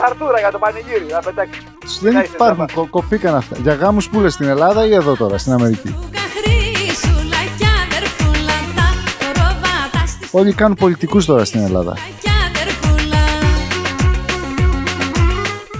Χαρτούρα 0.00 0.38
για 0.38 0.50
το 0.50 0.58
πανηγύρι, 0.58 1.06
να 1.10 1.20
πετάξεις. 1.20 1.77
Δεν 2.00 2.12
Να 2.12 2.22
είσαι 2.22 2.30
υπάρχουν, 2.34 2.56
σάβα. 2.56 2.72
κο, 2.74 2.86
κοπήκαν 2.90 3.34
αυτά. 3.34 3.56
Για 3.62 3.74
γάμους 3.74 4.08
που 4.08 4.20
λες 4.20 4.32
στην 4.32 4.46
Ελλάδα 4.48 4.86
ή 4.86 4.94
εδώ 4.94 5.16
τώρα, 5.16 5.38
στην 5.38 5.52
Αμερική; 5.52 5.94
Όλοι 10.30 10.52
κάνουν 10.52 10.76
πολιτικούς 10.76 11.24
τώρα 11.24 11.44
στην 11.44 11.60
Ελλάδα. 11.60 11.96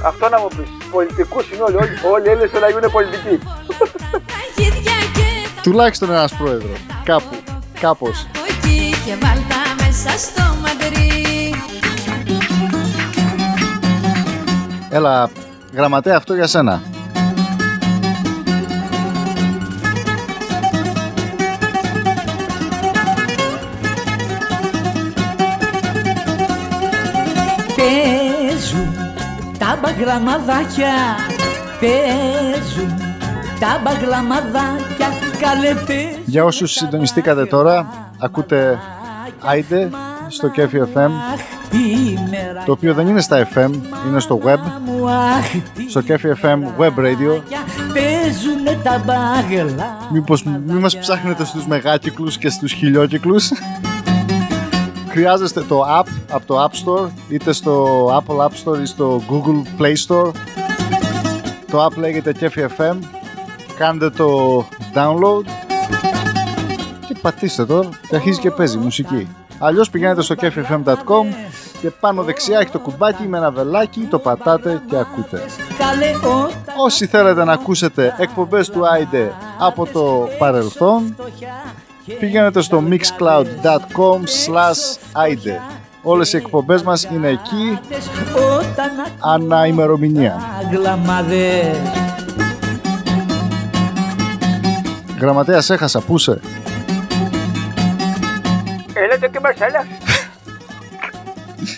Αυτό 0.04 0.28
να 0.28 0.38
μου 0.40 0.48
πεις. 0.56 0.68
Πολιτικούς 0.90 1.50
είναι 1.52 1.62
όλοι. 1.62 1.76
Όλοι, 1.76 1.88
όλοι 2.12 2.26
οι 2.26 2.30
Έλληνες 2.30 2.50
θέλουν 2.50 2.64
να 2.66 2.70
γίνουν 2.70 2.90
πολιτικοί. 2.90 3.38
Τουλάχιστον 5.62 6.10
ένας 6.10 6.34
πρόεδρος. 6.34 6.78
Κάπου. 7.04 7.36
Κάπως. 7.80 8.26
Και 9.06 9.14
βάλτα 9.22 9.84
μέσα 9.84 10.18
στο 10.18 10.42
μαντρί 10.62 11.54
Έλα, 14.90 15.30
γραμματέα, 15.78 16.16
αυτό 16.16 16.34
για 16.34 16.46
σένα. 16.46 16.82
Παίζουν 27.76 28.94
τα 29.58 29.78
μπαγλαμαδάκια 29.82 30.94
Παίζουν 31.80 32.98
τα 33.60 33.80
μπαγλαμαδάκια. 33.82 35.08
Καλέ 35.40 35.74
παίζουν 35.86 36.22
Για 36.24 36.44
όσους 36.44 36.72
συντονιστήκατε 36.72 37.46
τώρα, 37.46 37.88
ακούτε 38.18 38.78
Άιντε 39.44 39.90
στο 40.28 40.48
Κέφι 40.48 40.78
FM, 40.94 41.10
τη 41.70 41.78
μέρα 42.30 42.62
το 42.64 42.72
οποίο 42.72 42.94
δεν 42.94 43.06
είναι 43.06 43.20
στα 43.20 43.48
FM, 43.54 43.70
είναι 44.08 44.20
στο 44.20 44.40
web, 44.44 44.58
μου 44.84 45.08
αχ 45.10 45.50
τη 45.74 45.90
στο 45.90 46.00
Κέφι 46.00 46.28
FM 46.42 46.58
Web 46.78 46.94
Radio. 46.98 47.42
Παίζουνε 47.92 48.78
τα 48.82 49.02
μπαγλα 49.06 49.96
Μήπως 50.12 50.42
μη 50.44 50.74
μας 50.80 50.98
ψάχνετε 50.98 51.44
στους 51.44 51.66
μεγάκυκλους 51.66 52.38
και 52.38 52.48
στους 52.48 52.72
χιλιόκυκλους; 52.72 53.52
Χρειάζεστε 55.08 55.60
το 55.60 55.84
app 56.00 56.06
από 56.30 56.46
το 56.46 56.64
App 56.64 56.70
Store, 56.84 57.08
είτε 57.28 57.52
στο 57.52 58.06
Apple 58.06 58.36
App 58.36 58.50
Store 58.64 58.80
ή 58.82 58.86
στο 58.86 59.22
Google 59.30 59.82
Play 59.82 59.94
Store. 60.06 60.30
Το 61.70 61.84
app 61.84 61.96
λέγεται 61.96 62.32
Κέφι 62.32 62.66
FM. 62.76 62.96
Κάντε 63.78 64.10
το 64.10 64.58
download 64.94 65.44
και 67.06 67.14
πατήστε 67.20 67.64
το 67.64 67.88
και 68.08 68.16
αρχίζει 68.16 68.40
και 68.40 68.50
παίζει 68.50 68.78
μουσική. 68.78 69.28
Αλλιώς 69.58 69.90
πηγαίνετε 69.90 70.22
στο 70.22 70.34
kefifm.com 70.40 71.34
και 71.80 71.90
πάνω 71.90 72.22
δεξιά 72.22 72.58
έχει 72.58 72.70
το 72.70 72.78
κουμπάκι 72.78 73.22
με 73.22 73.36
ένα 73.36 73.50
βελάκι, 73.50 74.00
το 74.00 74.18
πατάτε 74.18 74.82
και 74.88 74.96
ακούτε. 74.96 75.42
Καλέ 75.78 76.10
όταν 76.16 76.50
Όσοι 76.76 77.06
θέλετε 77.06 77.44
να 77.44 77.52
ακούσετε 77.52 78.14
εκπομπές 78.18 78.70
του 78.70 78.88
Άιντε 78.88 79.32
από 79.58 79.86
το 79.86 80.28
παρελθόν, 80.38 81.16
πηγαίνετε 82.18 82.60
στο 82.60 82.82
mixcloud.com 82.90 84.18
slash 84.46 84.98
Άιντε. 85.12 85.60
Όλες 86.02 86.32
οι 86.32 86.36
εκπομπές 86.36 86.82
μας 86.82 87.04
είναι 87.12 87.28
εκεί, 87.28 87.78
Όταν 88.34 88.90
ανά 89.20 89.66
ημερομηνία. 89.66 90.36
αγλαμαδές 90.64 91.76
Γραμματέας 95.20 95.70
έχασα, 95.70 96.00
πού 96.00 96.18
είσαι; 98.98 99.04
Έλετε 99.04 99.28
και 99.28 99.40
μέσα, 99.40 99.66
έλα. 99.66 99.86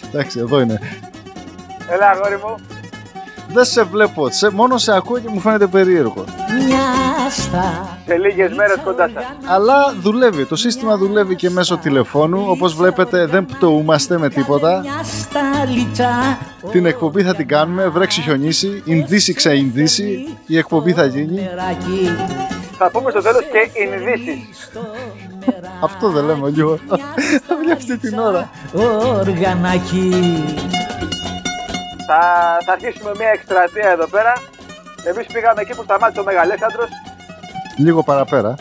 Εντάξει, 0.09 0.38
εδώ 0.38 0.61
είναι. 0.61 0.80
Έλα, 1.90 2.11
αγόρι 2.11 2.37
μου. 2.37 2.54
Δεν 3.52 3.64
σε 3.64 3.83
βλέπω, 3.83 4.30
σε, 4.30 4.50
μόνο 4.50 4.78
σε 4.78 4.96
ακούω 4.96 5.18
και 5.18 5.28
μου 5.28 5.40
φαίνεται 5.40 5.66
περίεργο. 5.66 6.24
Μια 6.66 6.78
στα 7.30 7.98
Σε 8.06 8.16
λίγες 8.16 8.52
μέρες 8.52 8.76
κοντά 8.85 9.11
σας. 9.14 9.24
Αλλά 9.46 9.94
δουλεύει, 10.00 10.44
το 10.46 10.56
σύστημα 10.56 10.96
δουλεύει 10.96 11.37
και 11.37 11.50
μέσω 11.50 11.76
τηλεφώνου. 11.78 12.44
Όπως 12.48 12.74
βλέπετε 12.74 13.26
δεν 13.26 13.46
πτωούμαστε 13.46 14.18
με 14.18 14.28
τίποτα. 14.28 14.80
Μια 14.80 15.02
σταλίτσα 15.02 16.38
Την 16.70 16.87
εκπομπή 16.87 17.22
θα 17.22 17.35
την 17.35 17.48
κάνουμε, 17.48 17.88
βρέξει 17.88 18.20
χιονίσει, 18.20 18.83
Ινδύσει 18.85 19.33
ξαινδύσει, 19.33 20.37
η 20.46 20.59
εκπομπή 20.59 20.92
θα 20.92 21.04
γίνει. 21.04 21.33
νεράκι 21.33 22.16
Θα 22.78 22.90
πούμε 22.90 23.11
στο 23.11 23.22
τέλος 23.22 23.42
και 23.42 23.80
Ινδύσεις. 23.83 24.70
Αυτό 25.83 26.09
δεν 26.11 26.24
λέμε 26.24 26.48
λίγο. 26.48 26.79
Για 27.64 27.74
αυτή 27.74 27.98
την 27.98 28.18
ώρα. 28.18 28.50
Οργανάκι 29.18 30.44
Θα, 32.07 32.20
θα 32.64 32.72
αρχίσουμε 32.72 33.11
μια 33.18 33.29
εκστρατεία 33.29 33.88
εδώ 33.90 34.07
πέρα. 34.07 34.33
Εμείς 35.05 35.26
πήγαμε 35.33 35.61
εκεί 35.61 35.74
που 35.74 35.83
σταμάτησε 35.83 36.20
ο 36.20 36.24
Μεγαλέξανδρος. 36.24 36.88
Λίγο 37.76 38.03
παραπέρα. 38.03 38.55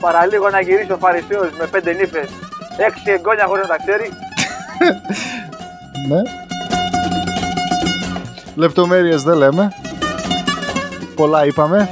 Παραλίγο 0.00 0.48
να 0.50 0.60
γυρίσει 0.60 0.92
ο 0.92 0.96
Φαρισαίος 0.96 1.50
με 1.58 1.66
πέντε 1.66 1.92
νύφες. 1.92 2.28
Έξι 2.76 3.10
εγγόνια 3.10 3.44
χωρίς 3.46 3.62
να 3.62 3.68
τα 3.68 3.76
ξέρει. 3.84 4.10
Ναι. 6.08 6.22
Λεπτομέρειες 8.54 9.22
δεν 9.22 9.36
λέμε. 9.36 9.72
Πολλά 11.14 11.46
είπαμε. 11.46 11.88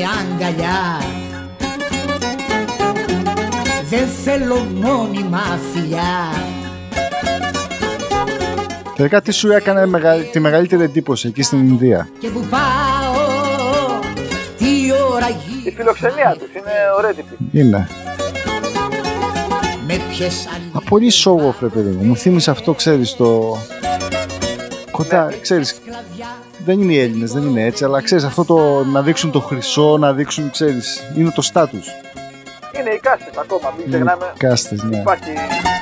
Μόνιμη 0.00 0.34
αγκαλιά 0.34 1.00
Δεν 3.90 4.08
θέλω 4.24 4.56
μόνιμα 4.56 5.58
φιλιά 5.72 6.32
Τελικά 8.96 9.22
τι 9.22 9.30
σου 9.32 9.50
έκανε 9.52 9.86
μεγα- 9.86 10.16
τη 10.32 10.40
μεγαλύτερη 10.40 10.82
εντύπωση 10.82 11.28
εκεί 11.28 11.42
στην 11.42 11.58
Ινδία; 11.58 12.08
Και 12.18 12.28
που 12.28 12.40
πάω 12.50 13.14
Τι 14.58 14.66
ώρα 15.14 15.28
Η 15.28 15.34
γύρω 15.48 15.74
φιλοξενία 15.76 16.36
τους 16.38 16.48
είναι 16.54 16.70
ωραίτυπη. 16.96 17.36
Είναι. 17.52 17.88
Με 19.86 20.00
ποιες 20.10 20.48
αλλιώς 20.54 20.74
Α, 20.74 20.80
πολύ 20.88 21.12
show 21.24 21.48
off, 21.48 21.54
ρε 21.60 21.66
παιδί 21.68 21.90
μου. 21.96 22.04
Μου 22.04 22.16
θύμισε 22.16 22.50
αυτό, 22.50 22.72
ξέρεις, 22.74 23.16
το... 23.16 23.56
Κοντά, 24.90 25.32
ξέρεις, 25.40 25.74
κλαδιά 25.84 25.89
δεν 26.64 26.80
είναι 26.80 26.92
οι 26.92 26.98
Έλληνες, 27.00 27.32
δεν 27.32 27.42
είναι 27.42 27.64
έτσι, 27.64 27.84
αλλά 27.84 28.02
ξέρεις 28.02 28.24
αυτό 28.24 28.44
το 28.44 28.84
να 28.84 29.02
δείξουν 29.02 29.30
το 29.30 29.40
χρυσό, 29.40 29.96
να 29.98 30.12
δείξουν, 30.12 30.50
ξέρεις, 30.50 31.02
είναι 31.16 31.30
το 31.30 31.42
στάτους. 31.42 31.86
Είναι 32.80 32.90
οι 32.90 33.00
κάστες 33.02 33.36
ακόμα, 33.36 33.74
μην 33.78 33.88
ξεχνάμε. 33.88 34.32
Κάστες, 34.36 34.82
ναι. 34.82 34.96
Υπάρχει 34.96 35.32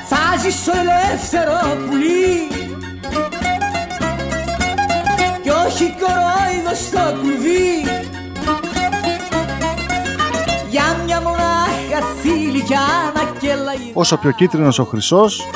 Θα 0.08 0.16
ζήσω 0.42 0.72
ελεύθερο 0.78 1.52
πουλί 1.88 2.48
Κι 5.42 5.50
όχι 5.50 5.94
κορόιδο 6.00 6.74
στο 6.74 7.20
κλουβί 7.20 7.90
Για 10.70 10.96
μια 11.04 11.20
μονάχα 11.20 12.06
θηλυκιά 12.22 12.80
να 13.14 13.38
κελαγεί 13.38 13.90
Όσο 13.94 14.16
πιο 14.16 14.30
κίτρινος 14.30 14.78
ο 14.78 14.84
χρυσός, 14.84 15.48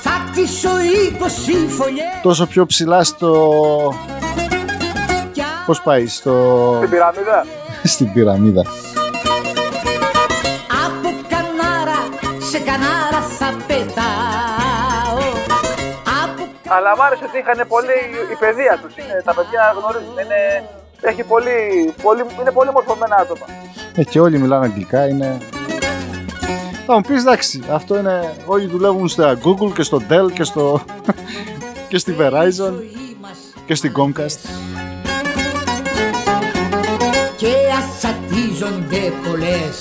Θα 0.00 0.10
κτίσω 0.30 0.70
είκοσι 0.80 1.66
φωλιές 1.68 2.06
τόσο 2.22 2.46
πιο 2.46 2.66
ψηλά 2.66 3.04
στο... 3.04 3.42
Κι 5.62 5.68
Πώς 5.68 5.82
πάει, 5.82 6.06
στο... 6.06 6.74
στην 6.76 6.90
πυραμίδα. 6.90 7.46
στην 7.84 8.12
πυραμίδα. 8.12 8.62
από 10.84 11.08
κανάρα 11.28 12.00
σε 12.50 12.58
κανάρα 12.58 13.20
θα 13.38 13.56
πετάω 13.66 15.18
Από 16.22 16.42
Αλλά 16.68 16.96
μ' 16.96 17.00
άρεσε 17.00 17.24
ότι 17.24 17.38
είχαν 17.38 17.66
πολύ 17.68 17.98
η 18.32 18.36
παιδεία 18.38 18.78
τους. 18.82 18.96
Είναι, 18.96 19.22
τα 19.24 19.34
παιδιά 19.34 19.74
γνωρίζουν. 19.78 20.18
Είναι, 20.24 20.68
έχει 21.00 21.22
πολύ, 21.22 21.58
πολύ, 22.02 22.24
είναι 22.40 22.50
πολύ 22.50 22.70
μορφωμένα 22.72 23.16
άτομα. 23.16 23.46
Ε, 23.94 24.02
και 24.04 24.20
όλοι 24.20 24.38
μιλάνε 24.38 24.64
αγγλικά, 24.66 25.08
είναι... 25.08 25.38
Θα 26.86 26.94
μου 26.94 27.00
πεις, 27.00 27.20
εντάξει, 27.20 27.62
αυτό 27.70 27.98
είναι... 27.98 28.34
Όλοι 28.46 28.66
δουλεύουν 28.66 29.08
στα 29.08 29.38
Google 29.44 29.72
και 29.74 29.82
στο 29.82 30.00
Dell 30.10 30.32
και 30.32 30.44
στο... 30.44 30.80
και 31.90 31.98
στη 31.98 32.16
Verizon 32.18 32.52
ζωή 32.52 33.16
μας 33.20 33.38
και 33.66 33.74
στην 33.74 33.92
Comcast. 33.96 34.62
Και 37.82 38.06
ασατίζονται 38.08 39.12
πολλές 39.24 39.78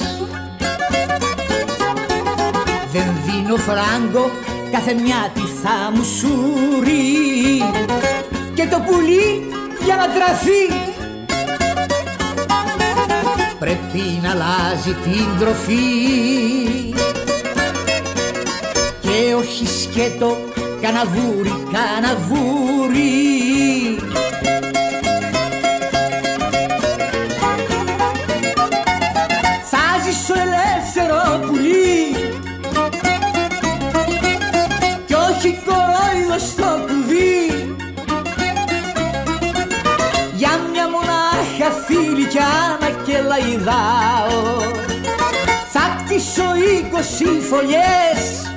Δεν 2.92 3.18
δίνω 3.26 3.56
φράγκο 3.56 4.32
κάθε 4.72 4.94
μια 4.94 5.32
τι 5.34 5.40
θα 5.42 5.92
μου 5.94 6.04
σουρεί 6.04 7.64
Και 8.54 8.68
το 8.68 8.80
πουλί 8.80 9.44
για 9.86 9.96
να 9.96 10.10
τραφεί 10.10 10.90
πρέπει 13.60 14.20
να 14.22 14.32
αλλάζει 14.32 14.94
την 15.04 15.40
τροφή 15.40 16.94
και 19.02 19.34
όχι 19.38 19.66
σκέτο 19.68 20.38
καναβούρι, 20.82 21.64
καναβούρι 21.72 23.31
και 43.42 43.48
λαϊδάω 43.48 44.62
θα 45.72 45.98
κτίσω 45.98 46.44
είκοσι 46.56 47.26
φωλιές 47.50 48.52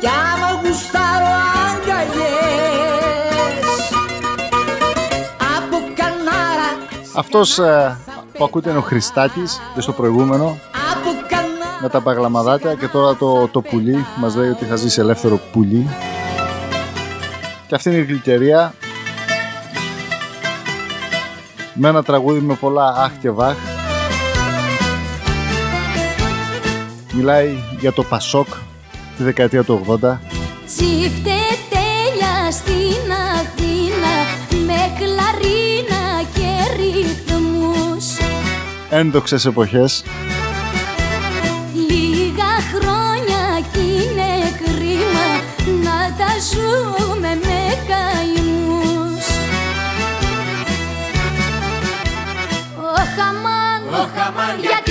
κι 0.00 0.06
άμα 0.06 0.60
γουστάρω 0.62 1.32
αγκαλιές 1.66 2.04
από 5.56 5.76
Κανάρα 5.94 6.70
Αυτός 7.14 7.58
ε, 7.58 7.96
που 8.32 8.44
ακούτε 8.44 8.70
είναι 8.70 8.78
ο 8.78 8.82
Χριστάκης 8.82 9.60
και 9.74 9.80
στο 9.80 9.92
προηγούμενο 9.92 10.58
από 10.92 11.10
Κανάρα 11.28 11.80
με 11.82 11.88
τα 11.88 12.00
παγλαμαδάκια 12.00 12.74
και 12.74 12.86
τώρα 12.86 13.16
το, 13.16 13.48
το 13.48 13.60
πουλί 13.60 14.06
μας 14.16 14.34
λέει 14.34 14.48
ότι 14.48 14.64
θα 14.64 14.76
ζήσει 14.76 15.00
ελεύθερο 15.00 15.40
πουλί. 15.52 15.88
Και 17.66 17.74
αυτή 17.74 17.88
είναι 17.88 17.98
η 17.98 18.04
γλυκερία 18.04 18.74
με 21.76 21.88
ένα 21.88 22.02
τραγούδι 22.02 22.40
με 22.40 22.54
πολλά 22.54 22.94
αχ 22.96 23.12
και 23.20 23.30
βαχ. 23.30 23.56
Μιλάει 27.12 27.56
για 27.80 27.92
το 27.92 28.02
Πασόκ 28.02 28.46
τη 29.16 29.22
δεκαετία 29.22 29.64
του 29.64 29.98
80 30.02 30.18
Τσίφτε 30.66 31.38
τέλεια 31.70 32.50
στην 32.50 33.12
Αθήνα 33.34 34.14
με 34.66 34.92
κλαρίνα 34.98 36.22
και 36.34 36.82
ρυθμούς. 36.82 38.04
Ένδοξες 38.90 39.44
εποχές 39.44 40.04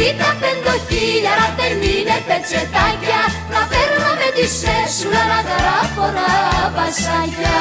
γιατί 0.05 0.23
τα 0.23 0.35
πεντοχίλιαρα 0.41 1.47
δεν 1.59 1.75
είναι 1.91 2.17
πετσετάκια 2.27 3.21
να 3.53 3.61
παίρνω 3.71 4.09
με 4.19 4.29
τη 4.35 4.45
σέσουλα 4.59 5.23
να 5.31 5.39
γράφωρα 5.49 6.31
βασάκια. 6.75 7.57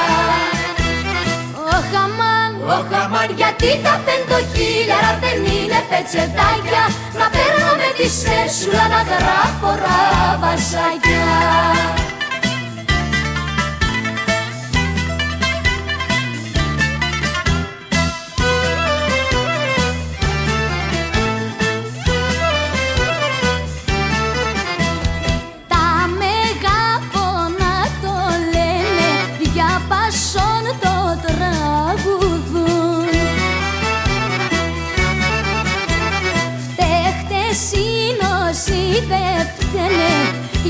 Ο 2.75 2.79
χαμάν, 2.91 3.31
γιατί 3.41 3.71
τα 3.85 3.95
πεντοχίλιαρα 4.07 5.13
δεν 5.23 5.39
είναι 5.55 5.81
πετσετάκια 5.91 6.85
να 7.19 7.27
παίρνω 7.35 7.71
με 7.81 7.89
τη 7.99 8.07
σέσουλα 8.21 8.85
να 8.95 9.01
γράφωρα 9.11 9.99
βασάκια 10.43 11.27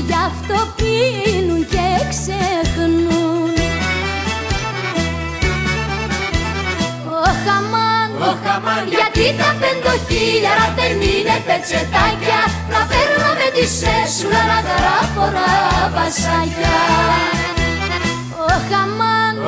γι' 0.07 0.19
αυτό 0.29 0.57
πίνουν 0.77 1.61
και 1.73 1.87
ξεχνούν. 2.11 3.53
Ο 8.27 8.31
χαμάν, 8.43 8.87
γιατί 8.95 9.25
τα 9.39 9.49
πεντοχίλιαρα 9.61 10.67
δεν 10.79 10.95
είναι 11.11 11.35
πετσετάκια 11.47 12.41
Να 12.73 12.81
παίρνω 12.89 13.29
με 13.39 13.47
τη 13.55 13.65
σέσουλα 13.79 14.41
να 14.51 14.59
γράφωρα 14.67 15.51
βασάκια. 15.95 16.77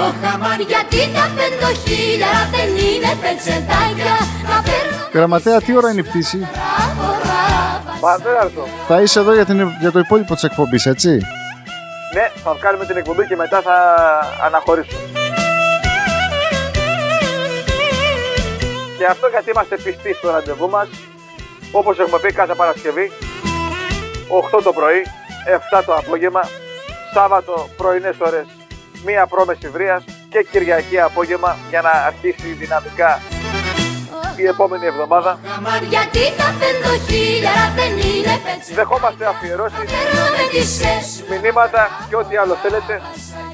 Ο 0.05 0.09
χαμάν, 0.21 0.59
γιατί 0.71 1.01
τα 1.15 1.25
πεντοχίλιαρα 1.37 2.43
δεν 2.53 2.69
είναι 2.85 3.11
πετσετάκια 3.21 4.15
Να 4.49 4.57
παίρνω 4.67 4.97
Γραμματέα, 5.13 5.61
τι 5.61 5.75
ώρα 5.75 5.89
είναι 5.91 5.99
η 5.99 6.03
πτήση; 6.03 6.37
γράφωρα 6.37 6.87
Μα 8.01 8.17
δεν 8.17 8.33
θα 8.33 8.41
έρθω. 8.43 8.67
Θα 8.88 9.01
είσαι 9.01 9.19
εδώ 9.19 9.33
για, 9.33 9.45
την, 9.45 9.69
για 9.79 9.91
το 9.91 9.99
υπόλοιπο 9.99 10.33
της 10.33 10.43
εκπομπής, 10.43 10.86
έτσι; 10.86 11.10
Ναι, 12.13 12.31
θα 12.43 12.55
κάνουμε 12.60 12.86
την 12.86 12.97
εκπομπή 12.97 13.27
και 13.27 13.36
μετά 13.36 13.62
θα 13.62 13.75
αναχωρήσουμε. 14.45 15.01
Και 18.97 19.05
αυτό 19.05 19.27
γιατί 19.27 19.49
είμαστε 19.49 19.75
πιστοί 19.75 20.13
στο 20.13 20.29
ραντεβού 20.31 20.69
μας, 20.69 20.88
όπως 21.71 21.99
έχουμε 21.99 22.19
πει 22.19 22.33
κάθε 22.33 22.53
Παρασκευή, 22.53 23.12
8 24.57 24.60
το 24.63 24.73
πρωί, 24.73 25.01
7 25.79 25.81
το 25.86 25.93
απόγευμα, 25.93 26.41
Σάββατο 27.13 27.69
πρωινές 27.77 28.15
ώρες, 28.19 28.45
μία 29.05 29.27
πρόμεση 29.27 29.69
βρίας 29.69 30.03
και 30.29 30.47
Κυριακή 30.51 30.99
απόγευμα 30.99 31.57
για 31.69 31.81
να 31.81 31.89
αρχίσει 31.89 32.47
δυναμικά 32.47 33.21
η 34.43 34.45
επόμενη 34.54 34.86
εβδομάδα. 34.86 35.39
Γιατί 35.93 36.23
τα 36.39 36.47
πεντοχίλιαρα 36.60 37.65
δεν 37.80 37.91
είναι 38.08 38.34
πετσετάκια 38.45 38.76
Δεχόμαστε 38.80 39.23
αφιερώσεις, 39.26 39.78
Παίρνω 39.93 40.26
με 40.38 40.43
τη 40.52 40.62
σέσουλα 40.76 41.39
μηνύματα 41.41 41.82
και 42.10 42.15
ό,τι 42.21 42.34
άλλο 42.41 42.56
θέλετε. 42.63 42.93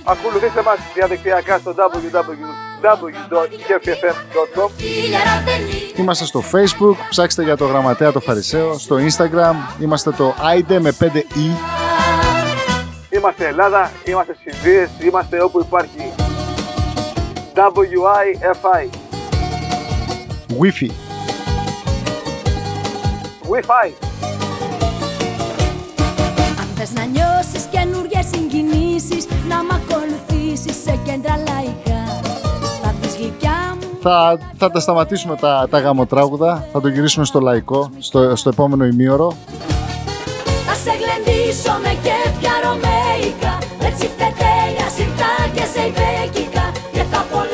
Ακολουθήστε 0.03 0.61
μας 0.67 0.77
διαδικτυακά 0.93 1.57
στο 1.57 1.71
www.kfm.com 1.81 2.29
χίλιαρα 4.77 5.35
δεν 5.45 5.61
είναι 5.61 5.91
Είμαστε 5.95 6.25
στο 6.25 6.43
facebook, 6.51 6.97
ψάξτε 7.09 7.43
για 7.43 7.57
το 7.57 7.65
γραμματέα 7.65 8.11
το 8.11 8.19
Φαρισαίο 8.19 8.77
Στο 8.77 8.95
instagram 8.95 9.55
είμαστε 9.79 10.11
το 10.11 10.35
AIDE 10.51 10.77
με 10.79 10.95
5E 10.99 11.45
Είμαστε 13.09 13.47
Ελλάδα, 13.47 13.91
είμαστε 14.03 14.35
στις 14.39 14.61
Δίες, 14.61 14.89
είμαστε 14.99 15.43
όπου 15.43 15.59
υπάρχει 15.59 16.13
WIFI. 17.55 19.02
Wi-Fi. 20.59 20.89
Wi-Fi. 23.51 23.87
Αν 26.59 26.67
θες 26.75 26.91
να 26.93 27.03
νιώσεις 27.05 27.63
καινούργιες 27.71 28.25
συγκινήσεις 28.25 29.25
Να 29.49 29.63
μ' 29.63 29.71
ακολουθήσεις 29.71 30.75
σε 30.83 30.99
κέντρα 31.05 31.37
λαϊκά. 31.37 32.01
Θα 32.81 32.93
δεις 33.01 33.15
γλυκιά 33.15 33.77
μου. 33.81 33.87
Θα, 34.01 34.37
θα 34.57 34.71
τα 34.71 34.79
σταματήσουμε 34.79 35.35
τα, 35.35 35.67
τα 35.69 35.79
γαμοτράγουδα 35.79 36.67
Θα 36.71 36.81
το 36.81 36.87
γυρίσουμε 36.87 37.25
στο 37.25 37.39
λαϊκό 37.39 37.89
Στο, 37.99 38.35
στο 38.35 38.49
επόμενο 38.49 38.85
ημίωρο. 38.85 39.35
Θα 40.67 40.73
σε 40.73 40.91
γλεντήσω 40.99 41.71
με 41.83 41.89
κέφια 41.89 42.53
ρωμαϊκά 42.63 43.57
Με 43.79 43.89
τσιφτετέλια, 43.95 44.87
σιρτά 44.95 45.33
και 45.53 45.63
ζεϊμπέκικα 45.73 46.71
Και 46.91 47.03
θα 47.11 47.19
απολαύσεις 47.19 47.52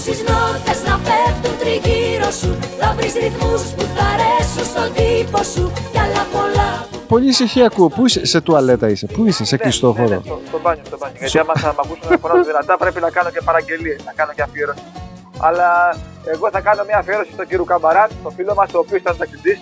ακούσεις 0.00 0.24
νότες 0.28 0.82
να 0.88 1.00
πέφτουν 1.06 1.58
τριγύρω 1.58 2.30
σου 2.30 2.58
Θα 2.78 2.94
βρεις 2.96 3.14
ρυθμούς 3.14 3.62
που 3.62 3.84
θα 3.94 4.04
αρέσουν 4.14 4.64
στον 4.72 4.88
τύπο 4.96 5.42
σου 5.42 5.72
Κι 5.92 5.98
άλλα 5.98 6.22
πολλά 6.32 6.86
που 6.90 6.98
Πολύ 7.08 7.28
ησυχία 7.28 7.66
ακούω 7.66 7.88
Πού 7.88 8.06
είσαι, 8.06 8.26
σε 8.26 8.40
τουαλέτα 8.40 8.88
είσαι 8.88 9.06
Πού 9.06 9.26
είσαι, 9.26 9.44
σε 9.44 9.56
Ναι, 9.56 9.62
κλειστό 9.62 9.92
ναι, 9.92 10.00
ναι, 10.00 10.08
χώρο 10.08 10.20
στο, 10.24 10.40
στο 10.48 10.58
μπάνιο, 10.62 10.84
στο 10.86 10.96
μπάνιο. 11.00 11.16
Γιατί 11.20 11.38
άμα 11.38 11.54
θα 11.54 11.66
με 11.66 11.80
ακούσουν 11.84 12.06
να 12.10 12.16
φωνάζω 12.18 12.44
δυνατά 12.44 12.76
πρέπει 12.76 13.00
να 13.00 13.10
κάνω 13.10 13.30
και 13.30 13.40
παραγγελίες, 13.44 13.98
να 14.04 14.12
κάνω 14.12 14.32
και 14.36 14.42
αφιέρωση. 14.42 14.82
Αλλά 15.46 15.68
εγώ 16.34 16.50
θα 16.50 16.60
κάνω 16.60 16.82
μια 16.88 16.98
αφιέρωση 16.98 17.32
στον 17.32 17.46
κύριο 17.46 17.64
Καμπαράν, 17.64 18.08
τον 18.22 18.32
φίλο 18.36 18.54
μας, 18.54 18.68
ο 18.74 18.78
οποίος 18.78 19.00
ήταν 19.00 19.16
ταξιτής. 19.16 19.58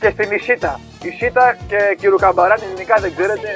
Και 0.00 0.10
στην 0.14 0.28
Ισίτα. 0.38 0.80
Ισίτα 1.02 1.56
και 1.70 1.78
κύριο 2.00 2.16
Καμπαράν, 2.16 2.58
ελληνικά 2.64 2.96
δεν 3.00 3.10
ξέρετε. 3.16 3.48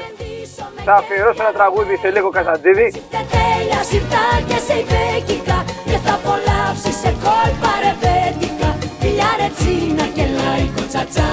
Θα 0.87 0.95
αφιερώσω 1.01 1.43
ένα 1.47 1.55
τραγούδι 1.59 1.95
σε 2.03 2.09
λίγο 2.15 2.29
Καζαντζίδη. 2.37 2.89
τέλεια 3.35 3.81
σιρτά 3.89 4.27
και 4.49 4.59
ζεϊμπέκικα 4.67 5.59
Και 5.89 5.99
θα 6.05 6.13
απολαύσεις 6.19 6.97
σε 7.03 7.11
κόλπα 7.25 7.73
ρεμπέτικα 7.85 8.71
Φιλιά 9.01 9.31
ρετσίνα 9.41 10.07
και 10.17 10.25
λαϊκό 10.37 10.83
τσατσά. 10.91 11.31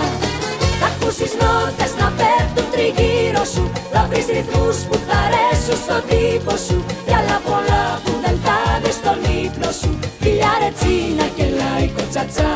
Θα 0.80 0.88
ακούσεις 0.92 1.34
νότες 1.42 1.92
να 2.02 2.08
πέφτουν 2.18 2.68
τριγύρω 2.74 3.44
σου. 3.54 3.64
Θα 3.94 4.02
βρεις 4.10 4.28
ρυθμούς 4.36 4.78
που 4.88 4.96
θα 5.08 5.18
αρέσουν 5.26 5.78
σου 5.78 5.84
στον 5.84 6.02
τύπο 6.10 6.54
σου. 6.66 6.78
Κι 7.06 7.14
άλλα 7.20 7.38
πολλά 7.48 7.84
που 8.04 8.12
δεν 8.24 8.36
θα 8.46 8.58
δεις 8.82 8.96
στον 9.02 9.20
ύπνο 9.42 9.72
σου. 9.80 9.92
Φιλιά 10.22 10.54
ρε 10.62 10.70
τσίνα 10.78 11.26
και 11.36 11.46
λαϊκό 11.60 12.04
τσατσά 12.12 12.52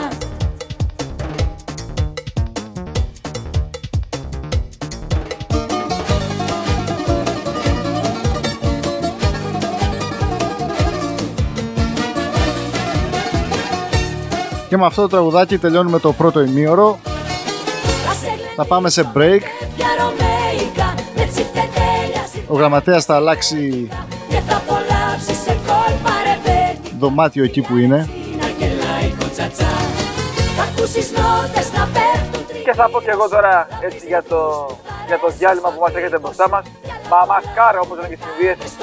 Και 14.76 14.82
με 14.82 14.88
αυτό 14.88 15.02
το 15.02 15.08
τραγουδάκι 15.08 15.58
τελειώνουμε 15.58 16.00
το 16.00 16.14
πρώτο 16.14 16.42
ημίωρο. 16.42 17.00
Θα 18.56 18.66
πάμε 18.66 18.90
σε 18.90 19.02
break. 19.16 19.42
Πια 19.76 19.88
ρωμαϊκά 20.00 20.94
με 21.16 21.26
τσιφτετέλια 21.26 22.24
Ο 22.48 22.56
γραμματέας 22.56 23.06
θα 23.06 23.16
αλλάξει 23.16 23.90
Και 24.30 24.40
θα 24.48 24.56
απολαύσεις 24.58 25.38
σε 25.46 25.58
κόλπα 25.68 26.14
ρεβέτη 26.28 26.96
δωμάτιο 27.00 27.44
εκεί 27.44 27.62
που 27.62 27.78
είναι. 27.78 28.10
Να 28.40 28.48
και 28.60 28.68
λαϊκό 28.84 29.26
τσατσά 29.34 29.72
Θα 30.58 30.64
ακούσεις 30.64 31.12
νότες 31.18 31.68
να 31.78 31.84
πέφτουν 31.96 32.46
τρι- 32.48 32.64
Και 32.64 32.74
θα 32.74 32.90
πω 32.92 33.02
και 33.02 33.12
εγώ 33.12 33.30
τώρα 33.30 33.68
έτσι 33.82 34.06
για 34.08 34.24
το, 34.30 34.40
για 35.08 35.20
το 35.20 35.28
διάλειμμα 35.38 35.70
που 35.74 35.80
μας 35.80 35.94
έχετε 35.96 36.18
μπροστά 36.20 36.50
μας. 36.50 36.64
Μαμασκάρα 37.12 37.80
όπως 37.80 37.96
λένε 37.98 38.10
και 38.14 38.18
στις 38.60 38.74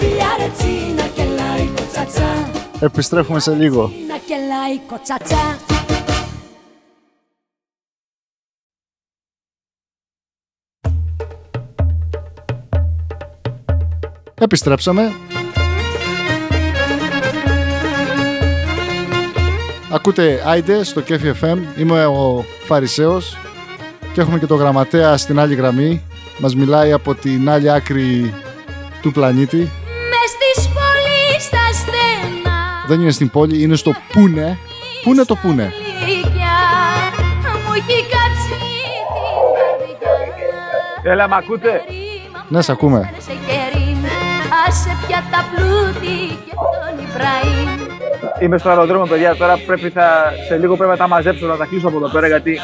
Ινδίες. 0.00 0.24
στον 0.24 0.34
ύπνο 0.34 0.34
σου 0.34 0.34
Φιλιά 0.34 0.36
ρε 0.38 0.48
τσίνα 0.56 1.06
και 1.06 1.24
λαϊκό 1.24 1.82
τσατσά 1.90 2.08
Φιλιά 2.08 2.26
ρε 2.28 2.48
τσίνα 2.48 2.52
και 2.52 2.54
λαϊκό 2.54 2.62
τσατσά 2.70 2.86
Επιστρέφουμε 2.86 3.40
σε 3.40 3.54
λίγο. 3.54 3.86
Τσίνα 3.86 4.18
και 4.26 4.34
λαϊκό 4.48 5.00
τσατσά 5.02 5.58
Επιστρέψαμε. 14.40 15.12
Ακούτε 19.90 20.42
Άιντε 20.46 20.84
στο 20.84 21.00
Κέφι 21.00 21.32
FM. 21.40 21.58
Είμαι 21.78 22.04
ο 22.06 22.44
Φαρισαίος 22.64 23.36
και 24.12 24.20
έχουμε 24.20 24.38
και 24.38 24.46
το 24.46 24.54
γραμματέα 24.54 25.16
στην 25.16 25.38
άλλη 25.38 25.54
γραμμή. 25.54 26.02
Μας 26.38 26.54
μιλάει 26.54 26.92
από 26.92 27.14
την 27.14 27.50
άλλη 27.50 27.70
άκρη 27.70 28.34
του 29.02 29.12
πλανήτη. 29.12 29.70
Δεν 32.86 33.00
είναι 33.00 33.10
στην 33.10 33.30
πόλη, 33.30 33.62
είναι 33.62 33.76
στο 33.76 33.92
Πούνε. 34.12 34.58
Πούνε 35.04 35.24
το 35.24 35.34
Πούνε. 35.36 35.72
Λύκια 36.06 36.54
Μου 37.66 37.72
έχει 37.72 38.06
κάψει 38.12 38.58
την 39.80 39.96
καρδιά 40.00 41.12
Έλα, 41.12 41.28
μ' 41.28 41.34
ακούτε; 41.34 41.80
Ναι, 42.48 42.62
σε 42.62 42.72
ακούμε. 42.72 43.10
σε 43.18 43.30
χέρι 43.46 43.96
Άσε 44.66 44.96
πια 45.06 45.22
τα 45.30 45.44
πλούτη 45.54 46.38
και 46.44 46.52
τον 46.54 47.04
Ιμπραήμ 47.06 47.78
Είμαι 48.40 48.58
στο 48.58 48.68
αεροδρόμιο, 48.68 49.06
παιδιά. 49.06 49.36
Τώρα 49.36 49.56
πρέπει 49.66 49.88
θα, 49.90 50.32
σε 50.48 50.56
λίγο 50.56 50.76
πρέπει 50.76 50.90
να 50.90 50.96
τα 50.96 51.08
μαζέψω, 51.08 51.46
να 51.46 51.56
τα 51.56 51.64
κλείσω 51.66 51.88
από 51.88 51.96
εδώ 51.96 52.08
πέρα 52.08 52.26
γιατί. 52.26 52.60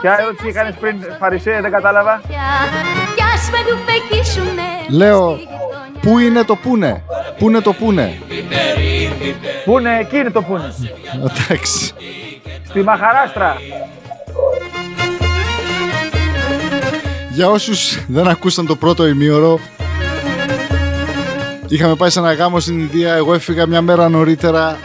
Ποια 0.00 0.16
ερώτηση 0.20 0.48
έκανες 0.48 0.74
πριν, 0.80 0.96
Φαρισέ, 1.18 1.58
δεν 1.62 1.70
κατάλαβα; 1.70 2.20
Κι 3.16 3.22
ας 3.34 3.50
με 3.50 3.58
του 3.66 3.76
φεκίσουνε 3.86 4.68
Λέω, 4.88 5.38
πού 6.02 6.18
είναι 6.18 6.44
το 6.44 6.56
Πούνε; 6.56 7.02
Πού 7.38 7.48
είναι 7.48 7.60
το 7.60 7.72
Πούνε; 7.72 8.18
Πού 9.64 9.78
είναι, 9.78 9.98
εκεί 9.98 10.16
είναι 10.16 10.30
το 10.30 10.42
πούνε. 10.42 10.74
Εντάξει. 11.14 11.92
Στη 12.68 12.82
Μαχαράστρα. 12.82 13.56
Για 17.30 17.48
όσους 17.48 18.04
δεν 18.08 18.28
ακούσαν 18.28 18.66
το 18.66 18.76
πρώτο 18.76 19.06
ημίωρο, 19.06 19.60
είχαμε 21.68 21.94
πάει 21.94 22.10
σε 22.10 22.18
ένα 22.18 22.32
γάμο 22.32 22.60
στην 22.60 22.78
Ινδία, 22.78 23.14
εγώ 23.14 23.34
έφυγα 23.34 23.66
μια 23.66 23.82
μέρα 23.82 24.08
νωρίτερα. 24.08 24.78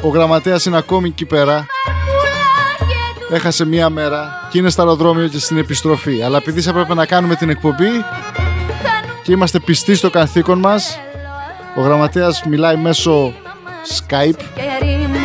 Ο 0.00 0.08
γραμματέας 0.08 0.64
είναι 0.66 0.76
ακόμη 0.76 1.08
εκεί 1.08 1.24
πέρα. 1.24 1.66
Έχασε 3.30 3.64
μία 3.64 3.90
μέρα 3.90 4.48
και 4.50 4.58
είναι 4.58 4.70
στο 4.70 4.82
αεροδρόμιο 4.82 5.28
και 5.28 5.38
στην 5.38 5.58
επιστροφή. 5.58 6.22
Αλλά 6.22 6.36
επειδή 6.36 6.60
θα 6.60 6.72
πρέπει 6.72 6.94
να 6.94 7.06
κάνουμε 7.06 7.34
την 7.34 7.48
εκπομπή 7.50 7.90
και 9.22 9.32
είμαστε 9.32 9.58
πιστοί 9.58 9.94
στο 9.94 10.10
καθήκον 10.10 10.58
μας, 10.58 10.98
ο 11.76 11.80
γραμματέας 11.80 12.42
μιλάει 12.48 12.76
μέσω 12.76 13.32
Skype 13.88 14.38
χέρι 14.54 15.06
μου 15.06 15.18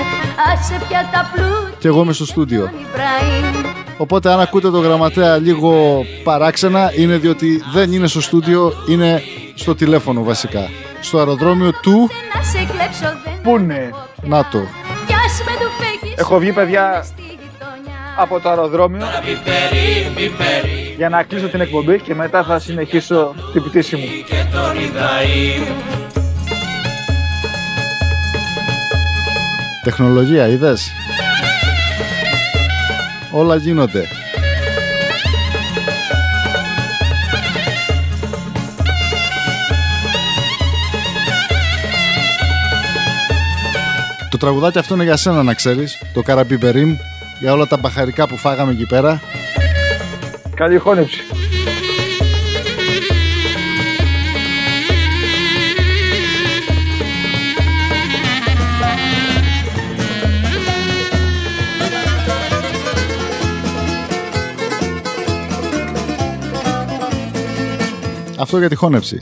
Άσε 0.53 0.81
πια 0.87 1.09
τα 1.11 1.31
πλούτη 1.33 1.75
και 1.79 1.87
εγώ 1.87 2.01
είμαι 2.01 2.13
στο 2.13 2.25
στούντιο. 2.25 2.61
τον 2.61 2.79
Ιμπραήμ 2.79 3.65
Οπότε 3.97 4.31
αν 4.31 4.39
ακούτε 4.39 4.69
το 4.69 4.79
γραμματέα 4.79 5.37
λίγο 5.37 6.01
παράξενα 6.23 6.91
είναι 6.97 7.17
διότι 7.17 7.63
δεν 7.73 7.91
είναι 7.91 8.07
στο 8.07 8.21
στούντιο, 8.21 8.73
είναι 8.89 9.21
στο 9.55 9.75
τηλέφωνο 9.75 10.23
βασικά. 10.23 10.69
Στο 11.01 11.17
αεροδρόμιο 11.17 11.71
του 11.81 12.09
Να 12.35 12.41
σε 12.43 12.57
κλέψω 12.57 13.17
δεν 13.23 13.41
Πού 13.43 13.57
είναι; 13.57 13.89
ΝΑΤΟ. 14.21 14.59
Κι 15.07 15.13
ας 15.13 15.41
με 15.45 15.51
του 15.59 15.71
φεκίσουνε 15.79 16.15
Έχω 16.17 16.37
βγει, 16.39 16.51
παιδιά, 16.51 17.01
στη 17.03 17.20
γειτονιά 17.20 17.20
από 18.17 18.39
το 18.39 18.49
αεροδρόμιο 18.49 19.05
για 20.97 21.09
να 21.09 21.23
κλείσω 21.23 21.47
την 21.47 21.61
εκπομπή 21.61 22.01
και 22.01 22.15
μετά 22.15 22.43
θα 22.43 22.59
συνεχίσω 22.59 23.35
την 23.53 23.63
πτήση 23.63 23.95
μου. 23.95 24.07
Τεχνολογία, 29.83 30.47
είδες; 30.47 30.91
Όλα 33.31 33.55
γίνονται. 33.55 34.07
Το 44.29 44.37
τραγουδάκι 44.37 44.77
αυτό 44.77 44.93
είναι 44.93 45.03
για 45.03 45.17
σένα 45.17 45.43
να 45.43 45.53
ξέρεις. 45.53 45.97
Το 46.13 46.21
καραμπιπερίμ 46.21 46.97
για 47.41 47.53
όλα 47.53 47.67
τα 47.67 47.77
μπαχαρικά 47.77 48.27
που 48.27 48.37
φάγαμε 48.37 48.71
εκεί 48.71 48.85
πέρα. 48.85 49.21
Καλή 50.55 50.77
χώνεψη. 50.77 51.21
Αυτό 68.37 68.57
για 68.57 68.69
τη 68.69 68.75
χώνεψη. 68.75 69.19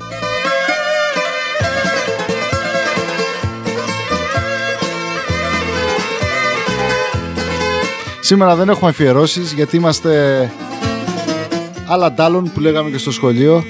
Σήμερα 8.29 8.55
δεν 8.55 8.69
έχουμε 8.69 8.89
αφιερώσεις 8.89 9.51
γιατί 9.51 9.75
είμαστε 9.75 10.51
άλλα 11.87 12.11
ντάλλον 12.11 12.51
που 12.53 12.59
λέγαμε 12.59 12.89
και 12.89 12.97
στο 12.97 13.11
σχολείο. 13.11 13.63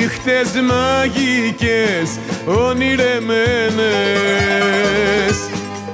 Νύχτες 0.00 0.62
μαγικές, 0.62 2.18
ονειρεμένες 2.46 3.24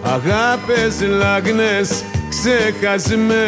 Αγάπες 0.03 1.01
λαγνές, 1.19 2.03
ξεχασμένες 2.29 3.41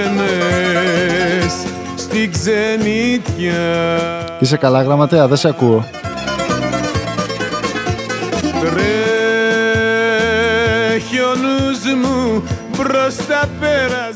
Στη 1.94 2.29
ξενιτιά 2.29 3.55
Είσαι 4.40 4.57
καλά 4.57 4.83
γραμματέα, 4.83 5.29
δεν 5.29 5.37
σε 5.37 5.48
ακούω. 5.48 6.01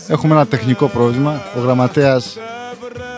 Έχουμε 0.08 0.34
ένα 0.34 0.46
τεχνικό 0.46 0.86
πρόβλημα. 0.86 1.42
Ο 1.56 1.60
γραμματέας 1.60 2.38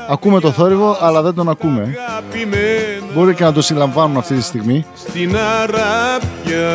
ακούμε 0.08 0.40
το 0.40 0.50
θόρυβο 0.50 0.96
αλλά 1.00 1.22
δεν 1.22 1.34
τον 1.34 1.48
ακούμε. 1.48 1.96
Αγαπημένο 2.08 3.04
Μπορεί 3.14 3.34
και 3.34 3.44
να 3.44 3.52
το 3.52 3.62
συλλαμβάνουν 3.62 4.16
αυτή 4.16 4.34
τη 4.34 4.42
στιγμή. 4.42 4.84
στην 4.94 5.36
αράπια 5.36 6.68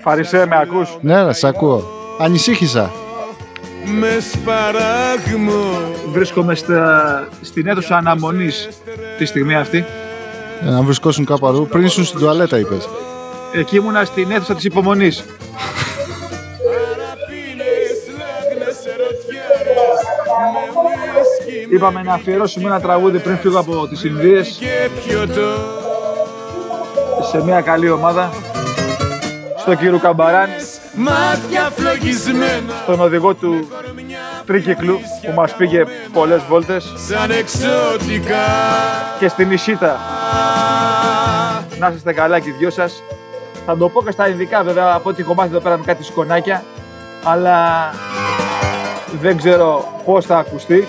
Φαρισέ, 0.00 0.46
με 0.46 0.56
ακούς; 0.58 0.96
Ναι, 1.00 1.22
ρε, 1.22 1.32
σε 1.32 1.46
ακούω. 1.46 1.82
Ανησύχησα. 2.18 2.90
με 3.84 4.18
σπαράγμο 4.32 5.62
Βρίσκομαι 6.12 6.54
στα, 6.54 7.28
στην 7.40 7.66
αίθουσα 7.66 7.96
αναμονής 7.96 8.68
τη 9.18 9.24
στιγμή 9.24 9.54
αυτή. 9.54 9.84
Ε, 10.66 10.70
να 10.70 10.82
βρισκόσουν 10.82 11.24
κάπου 11.24 11.46
αλλού. 11.46 11.66
Πριν 11.70 11.84
ήσουν 11.84 12.04
στην 12.04 12.18
τουαλέτα, 12.18 12.58
είπες. 12.58 12.88
Εκεί 13.54 13.76
ήμουνα 13.76 14.04
στην 14.04 14.30
αίθουσα 14.30 14.54
της 14.54 14.64
υπομονής. 14.64 15.24
Είπαμε 21.72 22.02
να 22.02 22.12
αφιερώσουμε 22.12 22.68
ένα 22.68 22.80
τραγούδι 22.80 23.18
πριν 23.18 23.36
φύγω 23.36 23.58
από 23.58 23.88
τις 23.88 24.04
Ινδίες 24.04 24.58
και 24.60 24.88
πιωτό 25.04 25.54
σε 27.30 27.42
μια 27.42 27.60
καλή 27.60 27.90
ομάδα. 27.90 28.30
Στο 29.56 29.74
κύριο 29.74 29.98
Καμπαράν, 29.98 30.48
Μάτια 30.94 31.70
φλογισμένα 31.76 32.82
τον 32.86 33.00
οδηγό 33.00 33.34
του 33.34 33.68
τρίκυκλου 34.46 35.00
που 35.26 35.32
μας 35.34 35.54
πήγε 35.54 35.84
πολλές 36.12 36.42
βόλτες 36.48 36.92
σαν 37.08 37.30
εξωτικά 37.30 38.46
και 39.18 39.28
στην 39.28 39.50
Ισίτα. 39.50 40.00
Να 41.78 41.92
είστε 41.96 42.12
καλά 42.12 42.40
και 42.40 42.48
οι 42.48 42.54
δυο 42.58 42.70
σας. 42.70 43.02
Θα 43.66 43.76
το 43.76 43.88
πω 43.88 44.02
και 44.02 44.10
στα 44.10 44.28
ειδικά 44.28 44.62
βέβαια 44.62 44.94
από 44.94 45.08
ό,τι 45.08 45.22
έχω 45.22 45.34
μάθει 45.34 45.48
εδώ 45.48 45.60
πέρα 45.60 45.78
με 45.78 45.84
κάτι 45.84 46.04
σκονάκια 46.04 46.64
αλλά 47.24 47.90
δεν 49.20 49.36
ξέρω 49.36 50.00
πώς 50.04 50.26
θα 50.26 50.38
ακουστεί. 50.38 50.88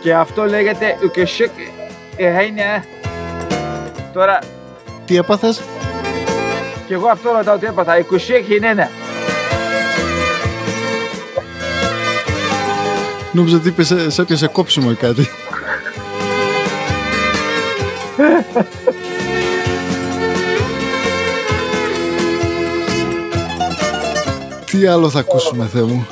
Και 0.00 0.14
αυτό 0.14 0.44
λέγεται 0.44 0.98
ουκεσίκ 1.04 1.50
είναι. 2.16 2.84
Τώρα 4.12 4.38
Τι 5.04 5.16
έπαθες; 5.16 5.62
και 6.86 6.94
εγώ 6.94 7.08
αυτό 7.08 7.30
ρωτάω 7.36 7.56
τι 7.56 7.66
έπαθα. 7.66 7.98
Ουκεσίκ 7.98 8.48
είναι. 8.48 8.90
Νόμιζα 13.32 13.56
ότι 13.56 13.68
είπες 13.68 13.86
σε, 13.86 14.10
σε 14.10 14.22
έπιασε 14.22 14.46
κόψιμο 14.46 14.88
ή 14.90 14.94
κάτι. 14.94 15.28
Τι 24.70 24.86
άλλο 24.86 25.10
θα 25.10 25.18
ακούσουμε, 25.18 25.68
Θεέ 25.72 25.82
μου; 25.82 26.06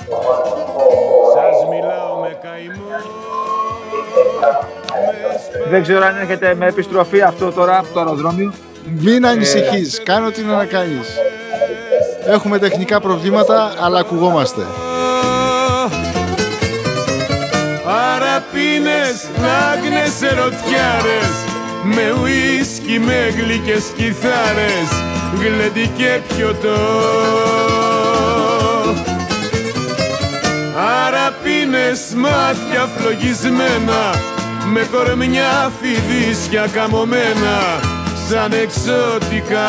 Σας 1.34 1.68
μιλάω 1.70 2.20
με 2.20 2.38
καημό 2.42 2.82
Δεν 5.70 5.82
ξέρω 5.82 6.04
αν 6.04 6.16
έρχεται 6.16 6.54
με 6.54 6.66
επιστροφή 6.66 7.20
αυτό 7.22 7.52
τώρα 7.52 7.78
από 7.78 7.88
το 7.92 7.98
αεροδρόμιο. 8.00 8.52
Μην 9.00 9.26
ανησυχείς, 9.26 10.02
κάνω 10.04 10.26
ό,τι 10.26 10.40
είναι 10.40 10.52
να 10.54 10.64
κάνεις. 10.64 11.08
Έχουμε 12.26 12.58
τεχνικά 12.58 13.00
προβλήματα, 13.00 13.72
αλλά 13.80 13.98
ακουγόμαστε. 13.98 14.62
Αραπίνες, 18.14 19.26
άγνες 19.72 20.22
ερωτιάρες 20.22 21.57
Με 21.84 22.14
ουίσκι, 22.22 22.98
με 22.98 23.34
γλυκές 23.36 23.84
κιθάρες 23.96 24.88
Γλέντι 25.40 25.90
και 25.96 26.20
πιωτό 26.28 26.78
Αραπίνες, 31.06 32.00
μάτια 32.16 32.88
φλογισμένα 32.96 34.14
Με 34.72 34.88
κορμιά 34.90 35.72
φιδίσια 35.80 36.68
καμωμένα 36.72 37.80
Σαν 38.28 38.52
εξωτικά 38.52 39.68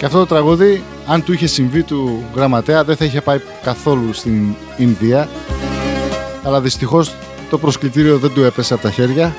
Και 0.00 0.06
αυτό 0.06 0.18
το 0.18 0.26
τραγούδι, 0.26 0.82
αν 1.06 1.24
του 1.24 1.32
είχε 1.32 1.46
συμβεί 1.46 1.82
του 1.82 2.24
γραμματέα, 2.34 2.84
δεν 2.84 2.96
θα 2.96 3.04
είχε 3.04 3.20
πάει 3.20 3.40
καθόλου 3.62 4.12
στην 4.12 4.54
Ινδία. 4.76 5.28
Αλλά 6.42 6.60
δυστυχώς 6.60 7.14
το 7.50 7.58
προσκλητήριο 7.58 8.18
δεν 8.18 8.32
του 8.32 8.42
έπεσε 8.42 8.74
από 8.74 8.82
τα 8.82 8.90
χέρια. 8.90 9.34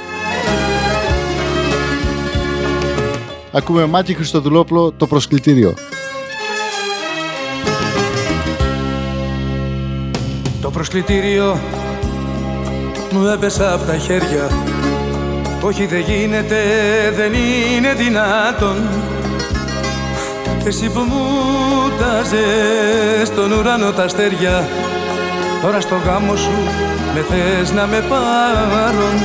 Ακούμε 3.51 3.85
Μάκη 3.85 4.13
Χριστοδουλόπλο 4.13 4.91
το 4.91 5.07
προσκλητήριο. 5.07 5.73
Το 10.61 10.71
προσκλητήριο 10.71 11.59
μου 13.11 13.25
έπεσε 13.25 13.67
από 13.73 13.85
τα 13.85 13.97
χέρια 13.97 14.49
Όχι 15.61 15.85
δεν 15.85 15.99
γίνεται, 15.99 16.57
δεν 17.15 17.33
είναι 17.33 17.93
δυνατόν 17.93 18.77
Εσύ 20.65 20.89
που 20.89 20.99
μου 20.99 21.23
τάζες 21.99 23.27
στον 23.27 23.51
ουρανό 23.51 23.91
τα 23.91 24.03
αστέρια. 24.03 24.67
Τώρα 25.61 25.81
στο 25.81 25.95
γάμο 26.05 26.35
σου 26.35 26.51
με 27.13 27.25
θες 27.29 27.71
να 27.71 27.87
με 27.87 28.05
πάρουν 28.09 29.17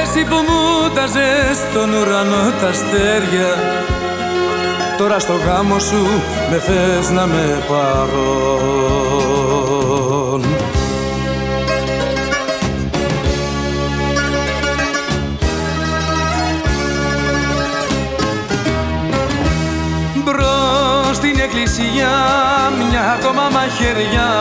Εσύ 0.00 0.24
που 0.24 0.34
μου 0.34 0.90
τάζες 0.94 1.56
στον 1.70 1.92
ουρανό 1.92 2.52
τα 2.60 2.68
αστέρια. 2.68 3.54
Τώρα 4.98 5.18
στο 5.18 5.32
γάμο 5.46 5.78
σου 5.78 6.06
με 6.50 6.58
θες 6.58 7.10
να 7.10 7.26
με 7.26 7.62
πάρουν 7.68 9.25
στην 21.76 21.84
εκκλησιά 21.84 22.16
μια 22.90 23.04
ακόμα 23.18 23.48
μαχαιριά. 23.52 24.32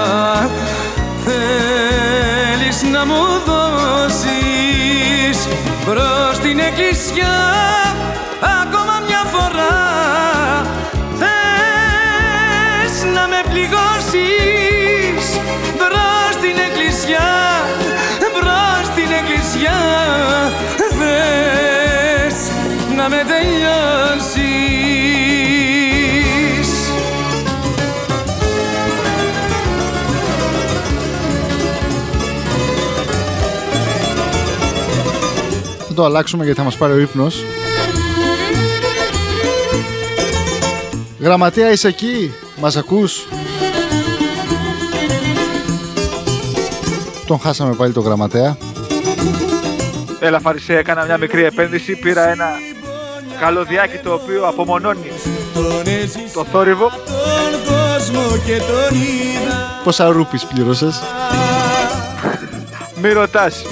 Θέλεις 1.25 2.77
να 2.91 3.05
μου 3.05 3.23
δώσεις 3.45 5.37
Μπρος 5.85 6.35
στην 6.35 6.59
εκκλησιά 6.59 7.35
ακόμα 8.61 8.95
μια 9.07 9.23
φορά. 9.33 9.77
Θες 11.19 12.95
να 13.13 13.27
με 13.27 13.41
πληγώσεις 13.49 15.25
Μπρος 15.77 16.33
στην 16.33 16.57
εκκλησιά 16.67 17.29
Μπρος 18.33 18.85
στην 18.91 19.09
εκκλησιά. 19.19 19.79
Θες 20.97 22.37
να 22.95 23.09
με 23.09 23.23
τελειώσεις 23.27 24.84
το 35.95 36.05
αλλάξουμε 36.05 36.43
γιατί 36.43 36.59
θα 36.59 36.65
μας 36.65 36.77
πάρει 36.77 36.93
ο 36.93 36.97
ύπνος. 36.97 37.43
Γραμματέα 41.19 41.71
είσαι 41.71 41.87
εκεί, 41.87 42.33
μας 42.61 42.75
ακούς; 42.75 43.27
Τον 47.27 47.39
χάσαμε 47.39 47.73
πάλι 47.73 47.93
το 47.93 48.01
γραμματέα. 48.01 48.57
Έλα 50.19 50.39
Φαρισέ, 50.39 50.77
έκανα 50.77 51.05
μια 51.05 51.17
μικρή 51.17 51.43
επένδυση, 51.43 51.95
πήρα 51.95 52.29
ένα 52.29 52.49
καλωδιάκι 53.39 53.97
το 53.97 54.13
οποίο 54.13 54.47
απομονώνει 54.47 55.11
το 56.33 56.45
θόρυβο. 56.51 56.91
Πόσα 59.83 60.07
ρούπις 60.07 60.45
πλήρωσες; 60.45 61.03
Μη 63.01 63.11
ρωτάς. 63.11 63.63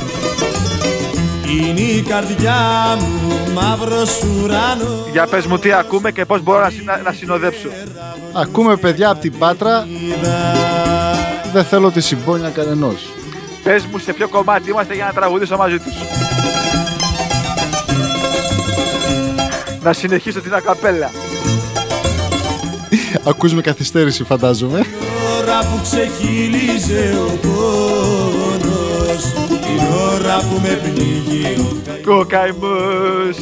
Είναι 1.53 1.79
η 1.81 2.01
καρδιά 2.01 2.55
μου 2.99 3.37
μαύρος 3.53 4.21
ουρανός 4.23 5.07
Για 5.11 5.25
πες 5.27 5.45
μου 5.45 5.57
τι 5.57 5.71
ακούμε 5.73 6.11
και 6.11 6.25
πώς 6.25 6.41
μπορώ 6.43 6.59
να, 6.59 6.69
συνα- 6.69 7.01
να 7.03 7.11
συνοδέψω. 7.11 7.67
Ακούμε 8.33 8.75
παιδιά 8.75 9.09
από 9.09 9.21
την 9.21 9.37
Πάτρα. 9.37 9.87
Δεν 11.53 11.63
θέλω 11.65 11.91
τη 11.91 12.01
συμπόνια 12.01 12.49
κανενός. 12.49 13.05
Πες 13.63 13.85
μου 13.91 13.97
σε 13.97 14.13
ποιο 14.13 14.27
κομμάτι 14.27 14.69
είμαστε 14.69 14.93
για 14.95 15.05
να 15.05 15.11
τραγουδήσω 15.13 15.57
μαζί 15.57 15.79
τους. 15.79 15.93
Να 19.83 19.93
συνεχίσω 19.93 20.41
την 20.41 20.53
ακαπέλα. 20.53 21.11
Ακούς 23.23 23.53
με 23.53 23.61
καθυστέρηση 23.61 24.23
φαντάζομαι. 24.23 24.85
ώρα 25.39 25.59
που 25.59 25.79
ξεχύλιζε 25.83 27.17
ο 27.27 27.31
πόνος 27.47 27.91
Την 27.91 27.92
ώρα 30.33 30.41
που 30.47 30.59
με 30.61 30.79
πνίγει 30.83 31.55
ο 31.59 31.81
καημός 31.87 32.19
Ο 32.19 32.25
καημός. 32.25 33.37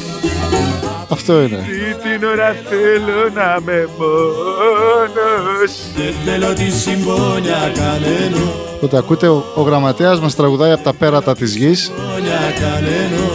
Αυτό 1.08 1.42
είναι. 1.42 1.56
Τι 1.56 2.08
την 2.08 2.24
ώρα 2.28 2.56
θέλω 2.68 3.30
να 3.34 3.58
είμαι 3.60 3.88
μόνος. 3.98 5.72
Δεν 5.96 6.14
θέλω 6.24 6.52
τη 6.54 6.70
συμπόνια 6.70 7.72
κανένο 7.74 8.52
Οπότε 8.74 8.96
ακούτε 8.96 9.28
ο, 9.28 9.44
ο 9.54 9.62
γραμματέας 9.62 10.20
μας 10.20 10.34
τραγουδάει 10.34 10.72
από 10.72 10.82
τα 10.82 10.92
πέρατα 10.92 11.34
της 11.34 11.56
γης. 11.56 11.80
Συμπόνια 11.80 12.40
κανένο 12.60 13.30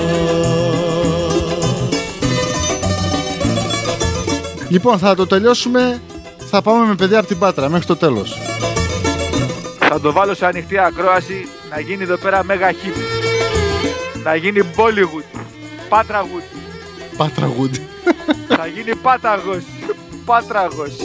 Λοιπόν 4.70 4.98
θα 4.98 5.16
το 5.16 5.28
τελειώσουμε. 5.28 6.02
Θα 6.50 6.62
πάμε 6.62 6.88
με 6.88 6.96
παιδιά 6.96 7.20
από 7.20 7.28
την 7.28 7.40
Πάτρα 7.40 7.70
μέχρι 7.70 7.86
το 7.86 7.96
τέλος. 7.96 8.42
Θα 9.80 10.00
το 10.00 10.12
βάλω 10.12 10.34
σε 10.34 10.46
ανοιχτή 10.46 10.78
ακρόαση 10.78 11.48
να 11.70 11.80
γίνει 11.80 12.04
εδώ 12.04 12.18
πέρα 12.18 12.44
μέγα 12.44 12.72
hit. 12.72 13.17
Να 14.28 14.36
γίνει 14.36 14.62
Bollywood. 14.76 15.40
Πάτραγουτ. 15.90 16.44
Πάτραγουντ. 17.18 17.76
Θα 18.48 18.68
γίνει 18.68 18.96
πάταγος. 18.96 19.64
Πάτραγος. 20.26 20.96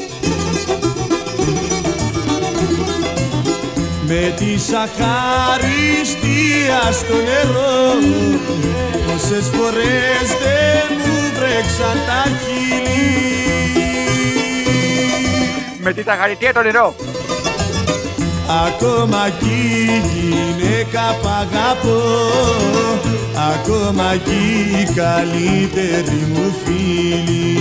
Με 4.06 4.34
τη 4.38 4.58
σαχαριστία 4.58 4.92
στο 6.92 7.14
νερό 7.14 7.94
Πόσες 9.06 9.48
φορές 9.48 10.28
δεν 10.42 10.98
μου 11.04 11.16
βρέξαν 11.36 11.98
τα 12.06 12.22
χείλη 12.44 13.14
Με 15.82 15.92
τη 15.92 16.04
ταχαριτία 16.04 16.52
το 16.52 16.62
νερό. 16.62 16.94
Ακόμα 18.66 19.28
κι 19.38 19.46
η 19.46 20.02
γυναίκα 20.12 21.16
που 21.22 21.28
αγαπώ 21.40 22.02
Ακόμα 23.54 24.16
κι 24.24 24.80
η 24.80 24.92
καλύτερη 24.94 26.26
μου 26.34 26.54
φίλη 26.64 27.52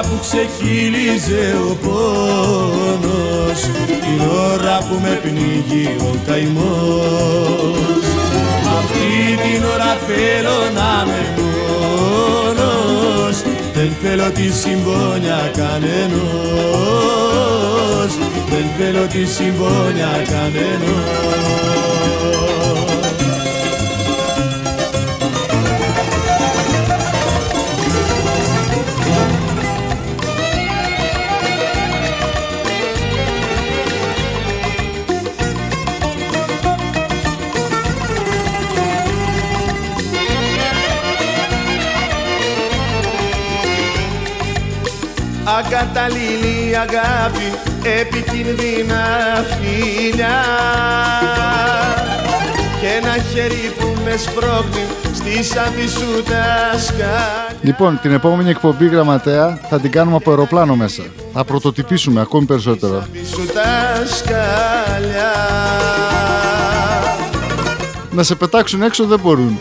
που 0.00 0.18
ξεχύλιζε 0.20 1.56
ο 1.70 1.72
πόνος. 1.84 3.60
Την 3.86 4.20
ώρα 4.52 4.76
που 4.88 4.96
με 5.02 5.20
πνίγει 5.22 5.96
ο 6.00 6.02
καημός. 6.26 8.04
Αυτή 8.78 9.10
την 9.42 9.60
ώρα 9.74 9.92
θέλω 10.06 10.58
να 10.78 10.90
είμαι 11.04 11.22
μόνος. 11.36 13.36
Δεν 13.74 13.90
θέλω 14.02 14.28
τη 14.30 14.46
συμπόνια 14.52 15.40
κανενός. 15.56 16.10
Δεν 18.50 18.66
θέλω 18.78 19.04
τη 19.06 19.24
συμπόνια 19.24 20.12
κανενός 20.28 22.07
Ακαταλληλή 45.58 46.76
αγάπη, 46.76 47.52
επικίνδυνα 48.00 49.04
φιλιά 49.50 50.44
και 52.80 52.86
ένα 52.86 53.16
χέρι 53.32 53.72
που 53.78 53.96
με 54.04 54.16
σπρώχνει 54.16 54.84
στη 55.14 55.42
σάντη 55.42 55.88
σου 55.88 56.22
τα 56.22 56.78
σκάλια 56.78 57.56
Λοιπόν, 57.60 57.98
την 58.02 58.12
επόμενη 58.12 58.50
εκπομπή 58.50 58.86
γραμματέα 58.86 59.60
θα 59.68 59.80
την 59.80 59.90
κάνουμε 59.90 60.16
από 60.16 60.30
αεροπλάνο 60.30 60.76
μέσα. 60.76 61.02
Θα 61.32 61.44
πρωτοτυπήσουμε 61.44 62.20
ακόμη 62.20 62.46
περισσότερο. 62.46 63.06
σου 63.30 63.46
τα 63.46 64.06
σκάλια 64.16 65.32
Να 68.10 68.22
σε 68.22 68.34
πετάξουν 68.34 68.82
έξω 68.82 69.04
δεν 69.04 69.20
μπορούν. 69.20 69.60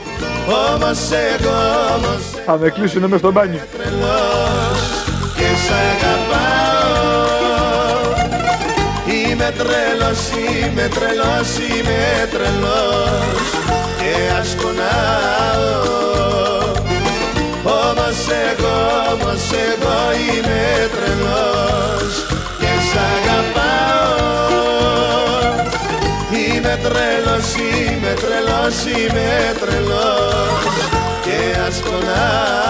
Όμως 0.76 1.00
εγώ 1.12 1.56
όμως 1.96 2.22
Θα 2.46 2.58
με 2.58 2.70
κλείσουν 2.70 3.02
μέσα 3.02 3.18
στο 3.18 3.32
μπάνιο. 3.32 3.62
Τρελός 5.58 5.64
και 5.64 5.64
σ' 5.64 5.72
αγαπάω. 5.72 6.36
Είμαι 9.06 9.54
τρελός, 9.58 10.22
είμαι 10.38 10.88
τρελός, 10.88 11.50
είμαι 11.58 12.28
τρελός 12.32 13.48
και 13.98 14.14
ας 14.40 14.50
πονάω. 14.62 15.96
Όμως 17.64 18.20
εγώ, 18.48 18.78
όμως 19.14 19.46
εγώ 19.70 19.98
είμαι 20.22 20.64
τρελός 20.94 22.14
και 22.60 22.72
σ' 22.88 22.98
αγαπάω. 23.14 24.36
Είμαι 26.32 26.80
τρελός, 26.84 27.48
είμαι 27.56 28.14
τρελός, 28.24 28.78
είμαι 28.86 29.30
τρελός 29.60 30.62
και 31.24 31.60
ας 31.68 31.78
πονάω 31.80 32.68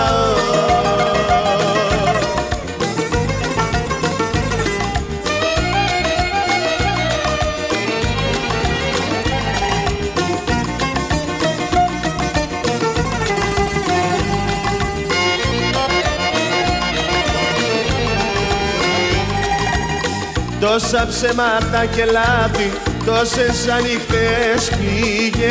Τόσα 20.80 21.08
ψέματα 21.10 21.86
και 21.96 22.06
λάθη, 22.06 22.72
τόσες 23.06 23.68
ανοιχτές 23.68 24.70
πληγές 24.78 25.48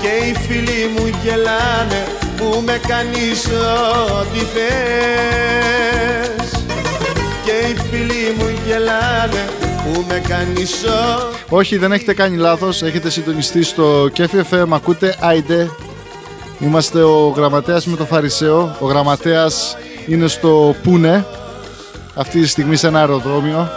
Και 0.00 0.08
οι 0.26 0.34
φίλοι 0.34 0.90
μου 0.96 1.06
γελάνε 1.22 2.06
που 2.36 2.62
με 2.64 2.80
κάνεις 2.88 3.46
ό,τι 3.46 4.38
θες 4.38 5.64
Και 7.44 7.52
οι 7.68 7.76
φίλοι 7.90 8.34
μου 8.38 8.48
γελάνε 8.66 9.44
που 9.84 10.04
με 10.08 10.22
κάνεις 10.28 10.84
ό,τι 10.84 11.36
Όχι, 11.48 11.76
δεν 11.76 11.92
έχετε 11.92 12.14
κάνει 12.14 12.36
λάθος. 12.36 12.82
Έχετε 12.82 13.10
συντονιστεί 13.10 13.62
στο 13.62 14.08
Κέφι 14.12 14.38
FM. 14.50 14.66
Ακούτε 14.70 15.16
Άιντε. 15.20 15.70
Είμαστε 16.58 17.02
ο 17.02 17.32
γραμματέας 17.36 17.86
με 17.86 17.96
το 17.96 18.04
Φαρισαίο. 18.04 18.76
Ο 18.80 18.86
γραμματέας 18.86 19.76
είναι 20.06 20.26
στο 20.26 20.74
Πούνε. 20.82 21.26
Αυτή 22.14 22.40
τη 22.40 22.46
στιγμή 22.46 22.76
σε 22.76 22.86
ένα 22.86 22.98
αεροδρόμιο. 22.98 23.70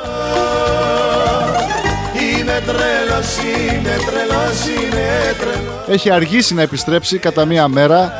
Είμαι 2.13 2.63
τρελός, 2.65 3.37
είμαι 3.37 3.95
τρελός, 4.05 4.65
είμαι 4.65 5.35
τρελός 5.39 5.87
Έχει 5.87 6.09
αργήσει 6.09 6.53
να 6.53 6.61
επιστρέψει 6.61 7.17
κατά 7.17 7.45
μία 7.45 7.67
μέρα. 7.67 8.13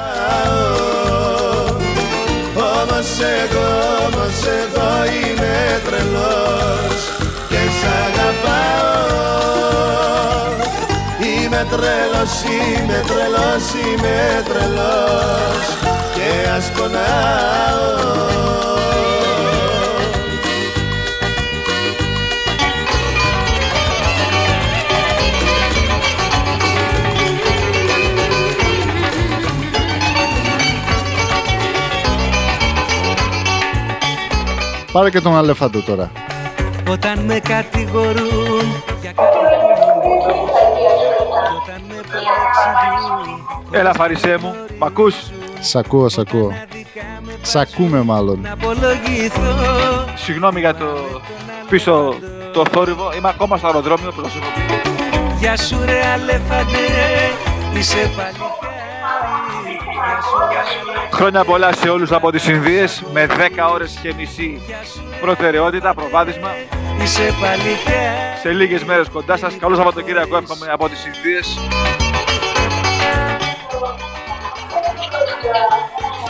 Όμως 2.56 3.08
εγώ, 3.20 3.68
όμως 4.06 4.38
εγώ 4.60 4.90
είμαι 5.06 5.82
τρελός 5.86 6.98
και 7.50 7.56
σ' 7.56 7.86
αγαπάω 8.06 8.96
Είμαι 11.20 11.66
τρελός, 11.70 12.44
είμαι 12.44 13.04
τρελός, 13.08 13.66
είμαι 13.86 14.44
τρελός 14.48 15.66
και 16.14 16.50
ας 16.58 16.72
πονάω 16.78 17.96
Πάρε 34.96 35.10
και 35.10 35.22
τον 35.22 35.38
αλεφάντο 35.38 35.82
τώρα. 35.82 36.12
Όταν 36.90 37.20
με 37.20 37.40
κατηγορούν 37.40 38.84
για 39.02 39.12
κάτι 39.12 39.38
που 40.02 40.24
και 40.26 40.34
όταν 41.62 41.82
με 41.88 41.96
παρεξηγούν 42.12 43.48
Έλα 43.72 43.94
Φαρισέ 43.94 44.38
μου, 44.42 44.56
μ' 44.80 44.84
ακούς; 44.84 45.16
Σ' 45.60 45.76
ακούω, 45.76 46.10
σ' 46.10 46.18
ακούω. 46.18 46.52
Σ' 47.42 47.56
ακούμε 47.56 48.02
μάλλον. 48.02 48.40
να 48.42 48.52
απολογηθώ 48.52 49.56
Συγγνώμη 50.16 50.60
για 50.60 50.76
το 50.76 50.86
πίσω 51.70 52.14
το 52.54 52.64
θόρυβο. 52.72 53.14
Είμαι 53.18 53.30
ακόμα 53.30 53.58
στο 53.58 53.68
αεροδρόμιο, 53.68 54.10
όπως 54.10 54.32
σας 54.32 54.42
έχω 54.42 54.52
πει. 54.56 54.90
Γεια 55.40 55.58
σου 55.58 55.78
ρε 55.86 56.02
αλέφαντε 56.14 56.86
Είσαι 57.74 57.96
παλικάρι 57.96 58.36
Γεια 59.94 60.22
σου 60.22 60.38
ρε 60.50 60.58
αλέφαντε 60.58 60.95
Χρόνια 61.16 61.44
πολλά 61.44 61.74
σε 61.74 61.90
όλους 61.90 62.12
από 62.12 62.32
τις 62.32 62.48
Ινδίες 62.48 63.04
με 63.14 63.26
10 63.26 63.70
ώρες 63.74 64.00
και 64.02 64.14
μισή 64.18 64.62
προτεραιότητα, 65.22 65.94
προβάδισμα. 65.94 66.50
Είσαι 67.02 67.22
παλικάρι 67.42 68.40
Σε 68.42 68.52
λίγες 68.52 68.84
μέρες 68.84 69.08
κοντά 69.10 69.38
σας. 69.38 69.58
Καλό 69.58 69.76
Σαββατοκύριακο 69.76 70.38
εύχομαι 70.38 70.68
από 70.72 70.90
τις 70.90 71.06
Ινδίες. 71.06 71.60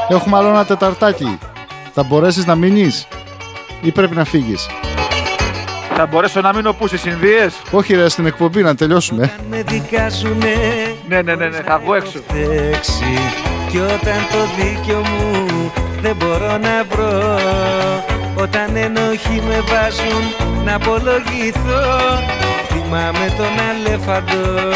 Έχουμε 0.07 0.37
άλλο 0.37 0.47
ένα 0.47 0.65
τεταρτάκι. 0.65 1.39
Θα 1.93 2.03
μπορέσεις 2.03 2.45
να 2.45 2.55
μείνεις 2.55 3.07
ή 3.81 3.91
πρέπει 3.91 4.15
να 4.15 4.23
φύγεις; 4.23 4.67
Θα 5.97 6.05
μπορέσω 6.05 6.41
να 6.41 6.53
μείνω 6.55 6.73
πού 6.73 6.87
στις 6.87 7.05
Ινδίες; 7.05 7.53
Όχι 7.71 7.95
ρε, 7.95 8.09
στην 8.09 8.25
εκπομπή 8.25 8.61
να 8.61 8.75
τελειώσουμε. 8.75 9.31
με 9.49 9.63
δικάζουνε 9.67 10.55
Ναι, 11.07 11.21
ναι, 11.21 11.35
ναι, 11.35 11.45
ναι, 11.47 11.57
θα 11.57 11.79
βγω 11.83 11.95
έξω. 11.95 12.19
φταίξει 12.27 13.19
Κι 13.69 13.77
όταν 13.77 14.19
το 14.31 14.37
δίκιο 14.57 14.97
μου 14.97 15.71
δεν 16.01 16.15
μπορώ 16.15 16.57
να 16.57 16.83
βρω 16.89 17.39
Όταν 18.35 18.75
ενοχή 18.75 19.41
με 19.47 19.63
βάζουν 19.69 20.23
να 20.65 20.75
απολογηθώ 20.75 21.83
Θυμάμαι 22.67 23.33
τον 23.37 23.53
αλέφαντο 23.69 24.69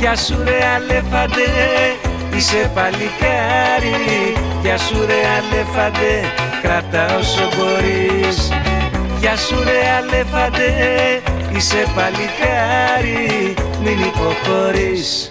Γεια 0.00 0.16
σου 0.16 0.36
ρε 0.44 0.58
αλέφαντε, 0.76 1.46
είσαι 2.36 2.70
παλικάρι 2.74 3.96
Γεια 4.62 4.78
σου 4.78 4.96
ρε 5.06 5.20
αλέφαντε, 5.36 6.20
κρατάς 6.66 7.16
όσο 7.18 7.48
μπορείς. 7.56 8.50
Γεια 9.18 9.36
σου 9.36 9.54
ρε 9.64 9.90
αλέφαντε, 9.98 11.22
είσαι 11.56 11.84
παλικάρι 11.94 13.54
Μην 13.82 13.98
υποχωρείς. 13.98 15.30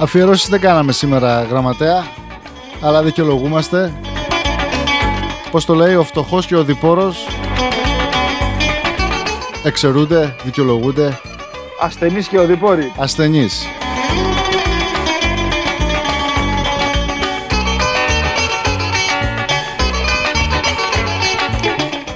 Αφιερώσεις 0.00 0.48
δεν 0.48 0.60
κάναμε 0.60 0.92
σήμερα 0.92 1.42
γραμματέα, 1.42 2.04
αλλά 2.80 3.02
δικαιολογούμαστε. 3.02 3.92
Πώς 5.50 5.64
το 5.64 5.74
λέει, 5.74 5.94
ο 5.94 6.02
φτωχός 6.02 6.46
και 6.46 6.56
ο 6.56 6.64
διπόρος. 6.64 7.26
Εξαιρούνται, 9.64 10.36
δικαιολογούνται, 10.44 11.20
Ασθενείς 11.84 12.28
και 12.28 12.38
οδηπόροι. 12.38 12.92
ασθενείς. 12.96 13.66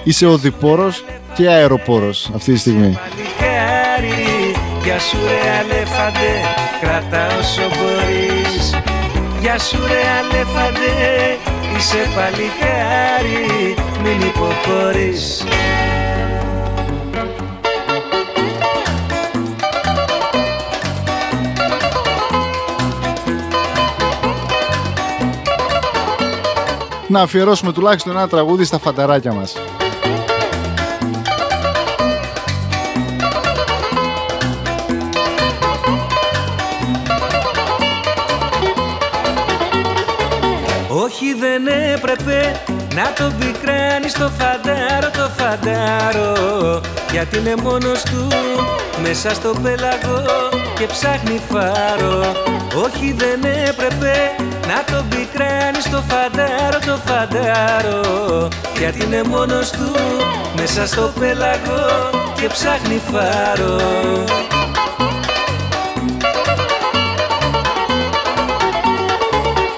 Είσαι 0.05 0.27
ο 0.27 0.37
διπόρος 0.37 1.05
και 1.35 1.49
αεροπόρος 1.49 2.31
αυτή 2.35 2.53
τη 2.53 2.59
στιγμή. 2.59 2.99
παλικάρι 2.99 4.55
Γεια 4.85 4.99
σου 4.99 5.17
ρε 5.27 5.51
αλέφαντε, 5.59 6.33
κρατά 6.81 7.27
όσο 7.39 7.63
μπορείς 7.63 8.75
Γεια 9.41 9.59
σου 9.59 9.79
ρε 9.87 10.03
αλέφαντε, 10.19 11.37
είσαι 11.77 12.11
παλικάρι 12.15 13.75
Μην 14.03 14.21
υποχωρείς 14.21 15.45
Να 27.09 27.21
αφιερώσουμε 27.21 27.73
τουλάχιστον 27.73 28.17
ένα 28.17 28.29
τραγούδι 28.29 28.65
στα 28.65 28.79
φανταράκια 28.79 29.33
μας. 29.33 29.55
Όχι 40.89 41.35
δεν 41.35 41.67
έπρεπε 41.67 42.63
να 42.95 43.13
τον 43.13 43.35
πικράνεις 43.39 44.13
το 44.13 44.31
φαντάρο, 44.39 45.11
το 45.11 45.31
φαντάρο 45.37 46.81
Γιατί 47.11 47.39
είναι 47.39 47.55
μόνος 47.63 48.03
του 48.03 48.29
μέσα 49.03 49.31
στο 49.31 49.55
πέλαγο 49.63 50.66
και 50.79 50.87
ψάχνει 50.87 51.41
φάρο. 51.49 52.21
Όχι 52.85 53.13
δεν 53.19 53.45
έπρεπε 53.69 54.15
να 54.67 54.95
τον 54.95 55.09
πικράνεις 55.09 55.91
το 55.91 56.03
φαντάρο, 56.09 56.79
το 56.87 56.99
φαντάρο. 57.07 58.49
Γιατί 58.79 59.05
είναι 59.05 59.23
μόνος 59.23 59.71
του 59.71 59.91
μέσα 60.57 60.87
στο 60.87 61.13
πέλαγο 61.19 62.11
και 62.41 62.47
ψάχνει 62.47 63.01
φάρο. 63.11 63.81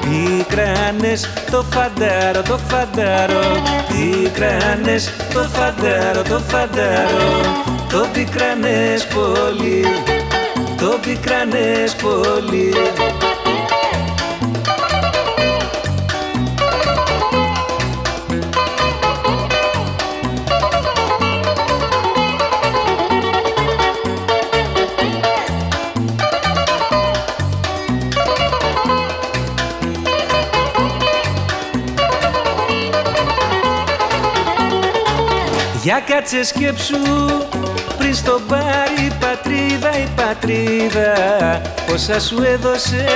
Πικράνες 0.00 1.28
το 1.50 1.64
φαντάρο, 1.70 2.42
το 2.42 2.58
φαντάρο. 2.68 3.62
Πικράνες 3.88 5.12
το 5.32 5.40
φαντάρο, 5.40 6.22
το 6.22 6.40
φαντάρο. 6.48 7.66
Το 7.88 8.06
πικράνες 8.12 9.06
πολύ, 9.06 9.84
το 10.78 10.98
πικράνες 11.02 11.94
πολύ. 11.94 12.72
Για 35.82 36.02
κάτσε 36.06 36.44
σκέψου 36.44 36.96
πριν 38.08 38.20
στο 38.20 38.40
πάρει 38.48 39.06
η 39.06 39.12
πατρίδα, 39.20 39.98
η 39.98 40.08
πατρίδα 40.16 41.12
Πόσα 41.86 42.20
σου 42.20 42.42
έδωσε 42.42 43.06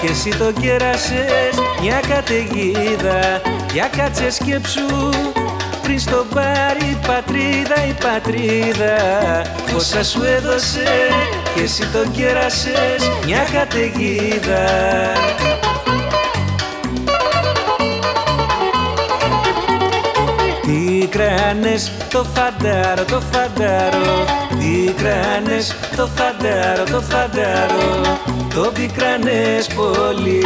και 0.00 0.06
εσύ 0.10 0.38
το 0.38 0.52
κέρασες. 0.60 1.54
Μια 1.80 2.00
καταιγίδα 2.08 3.40
Για 3.72 3.90
κάτσε 3.96 4.30
σκέψου. 4.30 5.10
Πριν 5.82 6.00
στο 6.00 6.26
πάρει 6.34 6.84
η 6.84 6.98
πατρίδα, 7.06 7.86
η 7.88 7.94
πατρίδα 8.00 8.96
Πόσα 9.72 10.04
σου 10.04 10.22
έδωσε 10.24 10.88
και 11.54 11.62
εσύ 11.62 11.86
το 11.92 12.10
κέρασες. 12.12 13.10
Μια 13.26 13.46
καταιγίδα 13.52 14.64
Πικράνες 21.14 21.92
το 22.10 22.24
φαντάρο, 22.24 23.04
το 23.04 23.20
φαντάρο 23.32 24.24
Πικράνες 24.58 25.74
το 25.96 26.06
φαντάρο, 26.06 26.84
το 26.90 27.00
φαντάρο 27.00 28.18
Το 28.54 28.70
πικράνες 28.74 29.66
πολύ 29.66 30.42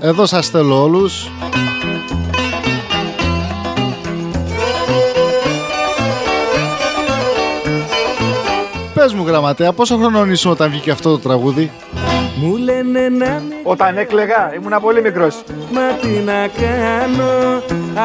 Εδώ 0.00 0.26
σας 0.26 0.48
θέλω 0.48 0.82
όλους. 0.82 1.30
Πες 9.08 9.16
μου 9.16 9.26
γραμματέα, 9.26 9.72
πόσο 9.72 9.96
χρονών 9.96 10.30
ήσουν 10.30 10.50
όταν 10.50 10.70
βγήκε 10.70 10.90
αυτό 10.90 11.10
το 11.10 11.18
τραγούδι; 11.18 11.70
Μου 12.36 12.56
λένε 12.56 13.08
να 13.08 13.42
μην 13.48 13.56
Όταν 13.62 13.98
έκλεγα, 13.98 14.54
ήμουνα 14.54 14.80
πολύ 14.80 15.02
μικρός. 15.02 15.42
Μα 15.72 15.80
τι 16.00 16.08
να 16.08 16.48
κάνω 16.62 17.62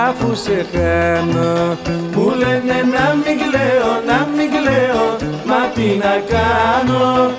αφού 0.08 0.36
σε 0.36 0.66
χάνω 0.72 1.78
Μου 2.16 2.30
λένε 2.30 2.74
να 2.96 3.16
μην 3.16 3.38
κλαίω, 3.38 3.92
να 4.08 4.28
μην 4.36 4.50
κλαίω 4.50 5.18
Μα 5.46 5.68
τι 5.74 5.98
να 5.98 6.24
κάνω 6.34 7.32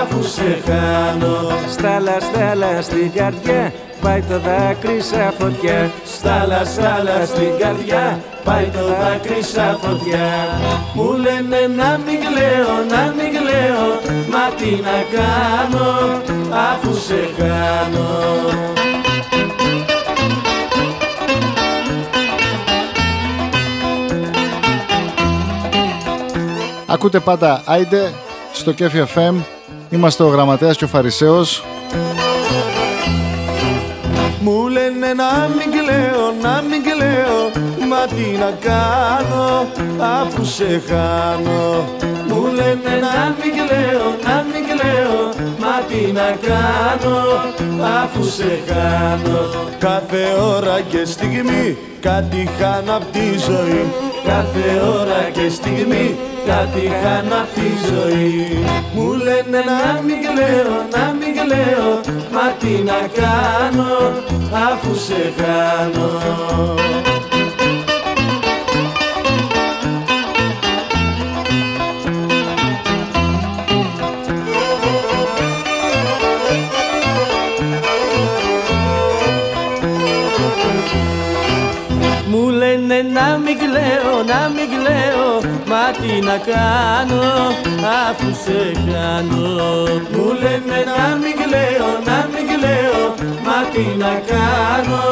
αφού 0.00 0.22
σε 0.22 0.62
χάνω 0.66 1.58
Στάλα, 1.68 2.16
στάλα 2.20 2.82
στην 2.82 3.12
καρδιά 3.12 3.72
πάει 4.06 4.22
το 4.22 4.38
δάκρυ 4.38 5.00
σαν 5.00 5.32
φωτιά. 5.38 5.90
Στάλα, 6.04 6.64
στάλα 6.64 7.26
στην 7.26 7.58
καρδιά. 7.58 8.20
Πάει 8.44 8.64
το 8.64 8.86
δάκρυ 8.86 9.42
σαν 9.42 9.78
φωτιά. 9.82 10.28
Μου 10.94 11.12
λένε 11.12 11.60
να 11.76 12.00
μην 12.04 12.18
κλαίω, 12.20 12.74
να 12.90 13.14
μην 13.16 13.30
κλαίω. 13.36 13.88
Μα 14.30 14.44
τι 14.58 14.70
να 14.70 14.98
κάνω 15.16 16.20
αφού 16.72 16.94
σε 16.94 17.28
χάνω 17.36 18.08
Ακούτε 26.86 27.20
πάντα. 27.20 27.62
Άιντε 27.66 28.12
στο 28.52 28.72
Κέφι 28.72 29.04
FM. 29.14 29.34
Είμαστε 29.90 30.22
ο 30.22 30.28
Γραμματέας 30.28 30.76
και 30.76 30.84
ο 30.84 30.88
Φαρισαίος. 30.88 31.64
Μου 34.46 34.68
λένε 34.68 35.12
να 35.14 35.48
μην 35.56 35.70
κλαίω, 35.70 36.24
να 36.42 36.62
μην 36.68 36.82
κλαίω 36.82 37.40
Μα 37.88 38.06
τι 38.06 38.38
να 38.38 38.50
κάνω 38.68 39.66
αφού 39.98 40.44
σε 40.44 40.82
χάνω 40.88 41.84
Μου 42.28 42.34
Μου 42.34 42.44
λένε 42.46 42.92
να 43.06 43.34
μην 43.38 43.52
κλαίω, 43.52 44.06
να 44.26 44.46
μην 44.50 44.62
κλαίω 44.68 45.20
Μα 45.58 45.74
τι 45.88 46.12
να 46.12 46.36
κάνω 46.48 47.16
αφού 48.02 48.24
σε 48.24 48.58
χάνω 48.66 49.38
Κάθε 49.78 50.24
ώρα 50.56 50.80
και 50.80 51.04
στιγμή 51.04 51.76
κάτι 52.00 52.48
χάνω 52.58 52.96
απ' 52.96 53.12
τη 53.12 53.38
ζωή. 53.46 53.84
Κάθε 54.26 54.66
ώρα 54.98 55.30
και 55.32 55.48
στιγμή 55.48 56.16
κάτι 56.46 56.84
χάνω 57.02 57.34
απ' 57.42 57.54
τη 57.54 57.68
ζωή. 57.88 58.64
Μου 58.94 59.12
λένε 59.12 59.60
να 59.70 60.02
μην 60.02 60.16
κλαίω, 60.24 60.74
να 60.94 61.04
μην 61.18 61.32
κλαίω 61.38 61.90
Μα 62.32 62.46
τι 62.60 62.82
να 62.90 63.00
κάνω 63.20 63.94
αφού 64.70 64.94
σε 64.94 65.32
χάνω 65.36 66.10
μην 83.44 83.56
κλαίω, 83.62 84.14
να 84.32 84.40
μην 84.54 84.68
κλαίω 84.72 85.30
Μα 85.70 85.84
τι 86.00 86.12
να 86.28 86.36
κάνω 86.50 87.24
αφού 88.08 88.28
σε 88.44 88.60
κάνω. 88.90 89.46
Μου 90.14 90.26
λένε 90.42 90.78
να 90.96 91.06
μην 91.20 91.34
κλαίω, 91.40 91.90
να 92.08 92.18
μην 92.32 92.44
κλαίω 92.50 93.04
Μα 93.46 93.58
τι 93.72 93.84
να 94.02 94.14
κάνω 94.30 95.04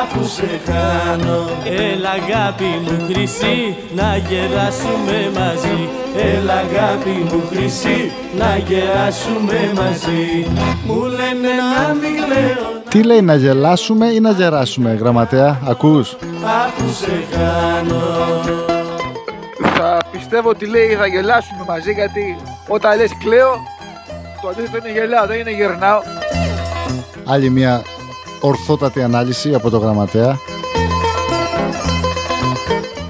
αφού 0.00 0.28
σε 0.28 0.60
χάνω. 0.66 1.50
Έλα 1.64 2.10
αγάπη 2.10 2.70
μου 2.84 3.04
χρυσή 3.06 3.76
να 3.94 4.16
γεράσουμε 4.16 5.30
μαζί. 5.38 5.88
Έλα 6.16 6.52
αγάπη 6.52 7.10
μου 7.28 7.42
χρυσή 7.50 8.12
να 8.38 8.56
γεράσουμε 8.68 9.72
μαζί. 9.74 10.46
Μου 10.86 11.04
λένε 11.04 11.52
να 11.72 11.94
μην 11.94 12.14
κλαίω 12.24 12.79
Τι 12.90 13.02
λέει 13.02 13.22
να 13.22 13.34
γελάσουμε 13.34 14.06
ή 14.06 14.20
να 14.20 14.30
γεράσουμε, 14.30 14.94
γραμματέα, 14.94 15.60
ακούς; 15.66 16.16
αφού 16.66 16.92
σε 16.92 17.24
χάνω 17.32 18.00
Θα 19.74 19.98
πιστεύω 20.12 20.48
ότι 20.48 20.66
λέει 20.66 20.94
θα 20.94 21.06
γελάσουμε 21.06 21.64
μαζί 21.68 21.92
γιατί 21.92 22.36
όταν 22.68 22.96
λες 22.96 23.10
κλαίω 23.24 23.56
το 24.40 24.48
αντίθετο 24.48 24.88
είναι 24.88 24.98
γελάω, 24.98 25.26
δεν 25.26 25.38
είναι 25.38 25.50
γερνάω. 25.50 26.00
Άλλη 27.24 27.50
μια 27.50 27.82
ορθότατη 28.40 29.02
ανάλυση 29.02 29.54
από 29.54 29.70
το 29.70 29.78
γραμματέα. 29.78 30.38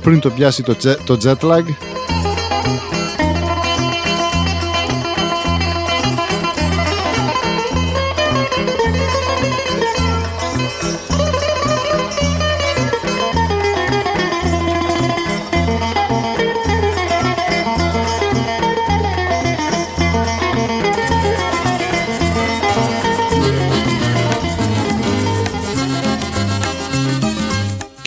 Πριν 0.01 0.21
το 0.21 0.31
πιάσει 0.31 0.63
το, 0.63 0.77
jet, 0.83 0.97
το 1.05 1.19
jet 1.25 1.51
lag. 1.51 1.65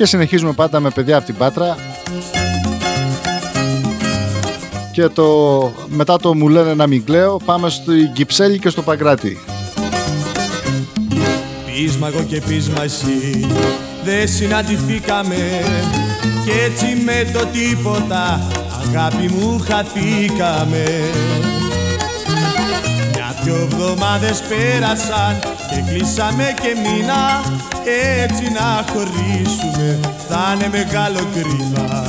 Και 0.03 0.09
συνεχίζουμε 0.09 0.51
πάντα 0.51 0.79
με 0.79 0.89
παιδιά 0.89 1.17
από 1.17 1.25
την 1.25 1.35
Πάτρα. 1.35 1.77
Και 4.91 5.07
το, 5.07 5.71
μετά 5.87 6.17
το 6.17 6.35
μου 6.35 6.47
λένε 6.47 6.73
να 6.73 6.87
μην 6.87 7.03
κλαίω, 7.03 7.37
πάμε 7.45 7.69
στο 7.69 7.91
Κυψέλη 8.13 8.59
και 8.59 8.69
στο 8.69 8.81
Παγκράτη. 8.81 9.37
Πείσμα 11.65 12.07
εγώ 12.07 12.23
και 12.23 12.41
πείσμα 12.47 12.83
εσύ 12.83 13.47
Δεν 14.03 14.27
συναντηθήκαμε 14.27 15.35
Κι 16.43 16.51
έτσι 16.65 17.03
με 17.03 17.31
το 17.33 17.45
τίποτα 17.45 18.41
Αγάπη 18.81 19.33
μου 19.33 19.59
χαθήκαμε 19.59 20.85
Μια 23.11 23.35
δυο 23.43 23.55
εβδομάδες 23.55 24.41
πέρασαν 24.41 25.39
Και 25.69 25.91
κλείσαμε 25.91 26.53
και 26.61 26.75
μήνα 26.83 27.41
Έτσι 27.85 28.51
να 28.51 28.85
χωρίσουμε 28.91 29.99
Θα 30.29 30.55
είναι 30.55 30.69
μεγάλο 30.71 31.19
κρίμα. 31.33 32.05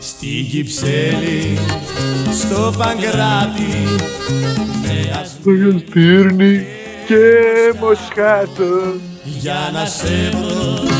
Στην 0.00 0.48
Κυψέλη 0.50 1.58
Στο 2.32 2.74
Παγκράτη 2.78 3.84
Με 4.82 5.18
ας 5.20 5.36
Στύρνη 5.88 6.66
και 7.06 7.78
Μοσχάτο. 7.80 8.94
Για 9.24 9.70
να 9.72 9.84
σε 9.86 10.30
βρω 10.30 10.94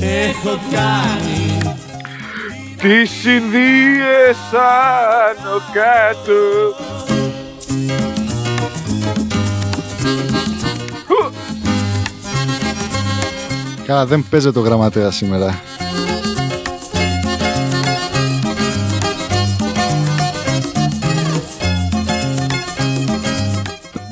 έχω 0.00 0.60
κάνει. 0.72 1.74
Τις 2.82 3.24
Ινδίες 3.24 4.36
άνω 4.52 5.60
κάτω 5.72 6.74
Καλά, 13.88 14.06
δεν 14.06 14.24
παίζεται 14.30 14.52
το 14.52 14.60
γραμματέα 14.60 15.10
σήμερα. 15.10 15.60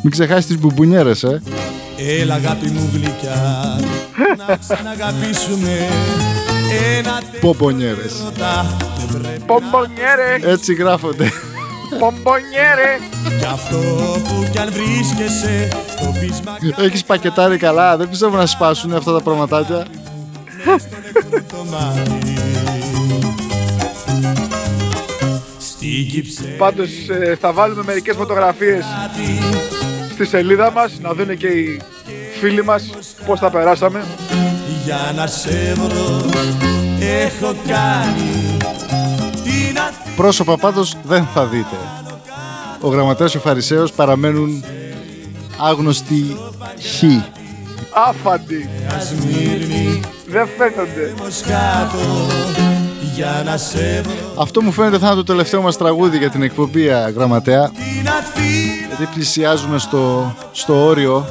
Μην 0.02 0.10
ξεχάσεις 0.10 0.46
τις 0.46 0.58
μπουμπουνιέρες, 0.58 1.22
ε. 1.22 1.42
Έλα 2.20 2.34
αγάπη 2.34 2.66
μου 2.68 2.90
γλυκιά 2.92 3.80
Να 4.48 4.56
ξαναγαπήσουμε 4.56 5.88
Ένα 6.96 7.22
Πομπονιέρες. 7.40 8.12
ρωτά 8.24 8.76
Δεν 8.98 9.20
πρέπει 9.20 9.42
Πομπονιέρες, 9.46 10.42
Έτσι 10.42 10.74
γράφονται. 10.74 11.32
Πομπονιέρε. 11.98 12.98
Κι 13.38 13.44
αυτό 13.44 13.76
που 14.28 14.46
κι 14.52 14.58
αν 14.58 14.72
βρίσκεσαι 14.72 15.68
Το 16.00 16.14
πείσμα 16.20 16.84
Έχεις 16.84 17.04
πακετάρει 17.04 17.56
καλά, 17.56 17.96
δεν 17.96 18.08
πιστεύω 18.08 18.36
να 18.36 18.46
σπάσουν 18.46 18.94
αυτά 18.94 19.12
τα 19.12 19.22
πραγματάκια. 19.22 19.86
το 21.48 21.64
μάτι. 21.70 22.34
Στην 25.58 26.08
Κυψέλη 26.08 26.56
Πάντως 26.58 26.90
ε, 27.08 27.36
θα 27.40 27.52
βάλουμε 27.52 27.82
μερικές 27.86 28.16
φωτογραφίες 28.16 28.84
στη 30.12 30.26
σελίδα 30.26 30.70
μας 30.72 30.98
Να 31.00 31.12
δουν 31.12 31.36
και 31.36 31.46
οι 31.46 31.80
φίλοι 32.40 32.64
μας 32.64 32.90
πώς 33.26 33.40
τα 33.40 33.50
περάσαμε. 33.50 34.04
Για 34.84 35.12
να 35.16 35.26
σε 35.26 35.74
βρω 35.74 36.24
Έχω 37.00 37.54
κάνει. 37.66 37.76
Την 37.76 37.84
Αθήνα 38.26 38.55
Πρόσωπα 40.16 40.56
πάντως 40.56 40.96
δεν 41.02 41.26
θα 41.34 41.44
δείτε. 41.46 41.76
Ο 42.80 42.88
γραμματέας 42.88 43.30
και 43.30 43.36
ο 43.36 43.40
Φαρισαίος 43.40 43.92
παραμένουν 43.92 44.64
άγνωστοι 45.60 46.36
χ. 46.80 47.02
Άφαντοι, 48.08 48.68
Σμύρνη 49.08 50.00
δεν 50.26 50.48
φαίνονται 50.58 51.14
Μοσχάτο 51.18 52.26
Για 53.14 53.42
να 53.44 53.56
σε 53.56 54.00
βρω 54.02 54.42
Αυτό 54.42 54.62
μου 54.62 54.72
φαίνεται 54.72 54.98
θα 54.98 55.06
είναι 55.06 55.14
το 55.16 55.24
τελευταίο 55.24 55.62
μας 55.62 55.76
τραγούδι 55.76 56.18
για 56.18 56.30
την 56.30 56.42
εκπομπή, 56.42 56.90
α, 56.90 57.08
γραμματέα. 57.08 57.70
Την 57.70 58.08
Αθήνα 58.08 58.86
Γιατί 58.88 59.08
πλησιάζουμε 59.14 59.78
στο, 59.78 60.34
στο 60.52 60.84
όριο. 60.86 61.26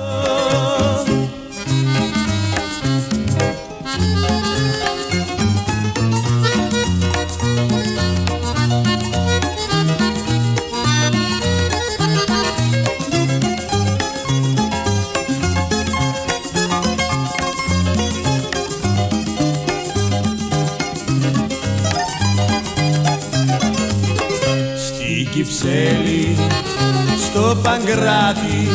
Παγκράτη 27.66 28.70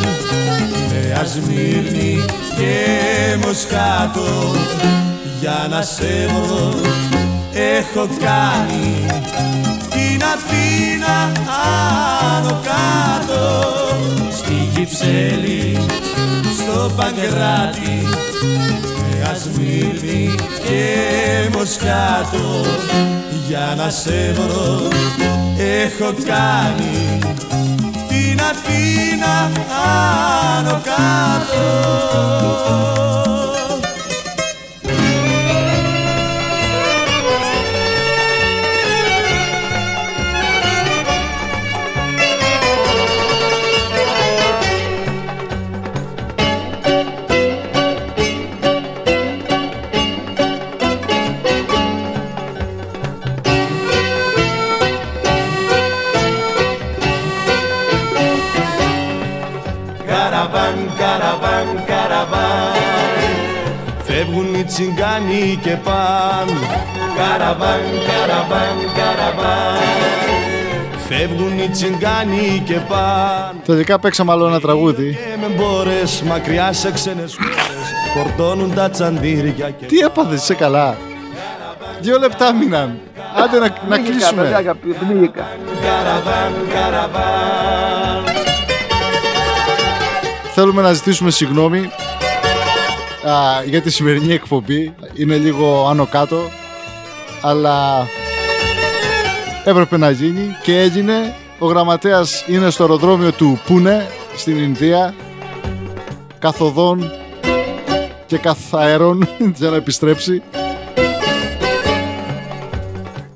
Νέα 0.93 1.25
Σμύρνη 1.25 2.25
και 2.57 3.37
Μοσχάτο. 3.47 4.55
Για 5.41 5.67
να 5.71 5.83
σε 5.83 6.27
βρω 6.27 6.75
Έχω 7.53 8.09
κάνει 8.21 9.07
Την 9.91 10.23
Αθήνα 10.35 11.33
άνω 12.37 12.61
κάτω. 12.63 13.67
Στην 14.31 14.73
Κυψέλη 14.75 15.79
Στο 16.59 16.91
Παγκράτη 16.97 18.07
Νέα 19.11 19.35
Σμύρνη 19.35 20.35
και 20.65 21.59
Μοσχάτο. 21.59 22.65
Για 23.49 23.75
να 23.77 23.91
σε 23.91 24.33
βρω 24.35 24.89
Έχω 25.59 26.15
κάνει 26.27 27.19
την 27.39 27.40
Αθήνα 28.51 29.51
άνω 30.59 30.81
κάτω 30.85 31.67
Φεύγουν 64.81 64.89
οι 64.89 65.29
τσιγκάνοι 65.29 65.59
και 65.63 65.77
παν 65.85 66.49
Καραβάν, 67.17 67.81
καραβάν, 68.07 68.77
καραβάν 68.97 69.79
Φεύγουν 71.09 71.59
οι 71.59 71.69
τσιγκάνοι 71.69 72.63
και 72.67 72.75
παν 72.89 73.61
Τελικά 73.65 73.99
παίξαμε 73.99 74.33
άλλο 74.33 74.47
ένα 74.47 74.61
τραγούδι. 74.61 75.11
Και 75.11 75.37
με 75.49 75.55
μπόρες 75.55 76.23
μακριά 76.23 76.73
σε 76.73 76.93
ξένες 76.93 77.37
χώρες 77.37 77.93
Φορτώνουν 78.15 78.75
τα 78.75 78.91
τσαντήρια 78.91 79.71
και 79.71 79.87
Τι 79.87 79.99
έπαθες, 79.99 80.43
είσαι 80.43 80.55
καλά. 80.55 80.97
Δύο 82.01 82.19
λεπτά 82.19 82.55
μείναν. 82.55 82.99
Άντε 83.45 83.59
να, 83.59 83.67
να 83.69 83.75
Πνίγηκα, 83.97 84.11
κλείσουμε. 84.11 84.43
παιδιά, 84.43 84.75
πνίγηκα. 84.75 85.49
Καραβάν, 85.83 86.53
καραβάν 86.73 88.25
Θέλουμε 90.55 90.83
να 90.83 90.93
ζητήσουμε 90.93 91.31
συγγνώμη 91.31 91.91
α, 93.29 93.63
για 93.65 93.83
τη 93.83 93.91
σημερινή 93.91 94.33
εκπομπή. 94.33 94.95
Είναι 95.15 95.37
λίγο 95.37 95.87
άνω 95.89 96.07
κάτω, 96.07 96.51
αλλά 97.41 98.07
έπρεπε 99.65 99.97
να 99.97 100.11
γίνει 100.11 100.57
και 100.63 100.79
έγινε. 100.79 101.35
Ο 101.59 101.67
γραμματέας 101.67 102.45
είναι 102.47 102.71
στο 102.71 102.83
αεροδρόμιο 102.83 103.33
του 103.33 103.61
Πούνε 103.67 104.07
στην 104.37 104.57
Ινδία 104.57 105.15
καθοδόν 106.39 107.13
και 108.27 108.39
καθαέρων 108.39 109.29
για 109.59 109.71
να 109.71 109.77
επιστρέψει 109.77 110.43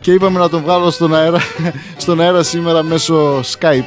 και 0.00 0.12
είπαμε 0.12 0.38
να 0.38 0.48
τον 0.48 0.62
βγάλω 0.62 0.90
στον 0.90 1.14
αέρα, 1.14 1.38
στον 1.96 2.20
αέρα 2.20 2.42
σήμερα 2.42 2.82
μέσω 2.82 3.40
Skype. 3.40 3.84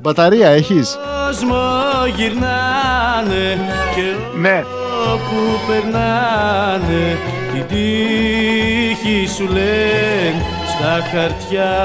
Μπαταρία 0.00 0.48
έχεις; 0.48 0.98
κόσμος 1.26 2.77
γυρνάνε 3.22 3.58
και 3.94 4.38
Ναι. 4.38 4.64
όπου 5.12 5.60
περνάνε 5.66 7.18
την 7.52 7.66
τύχη 7.66 9.28
σου 9.36 9.44
λένε 9.46 10.44
στα 10.68 11.08
χαρτιά 11.10 11.76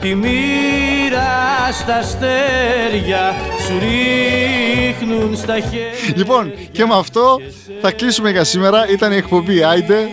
τη 0.00 0.14
μοίρα 0.14 1.30
στα 1.72 1.94
αστέρια 1.96 3.34
σου 3.66 3.78
ρίχνουν 3.78 5.36
στα 5.36 5.54
χέρια 5.54 6.14
Λοιπόν, 6.16 6.52
και 6.72 6.84
με 6.84 6.94
αυτό 6.94 7.40
θα 7.80 7.90
κλείσουμε 7.92 8.30
για 8.30 8.44
σήμερα. 8.44 8.88
Ήταν 8.88 9.12
η 9.12 9.16
εκπομπή 9.16 9.64
Άιντε 9.64 10.08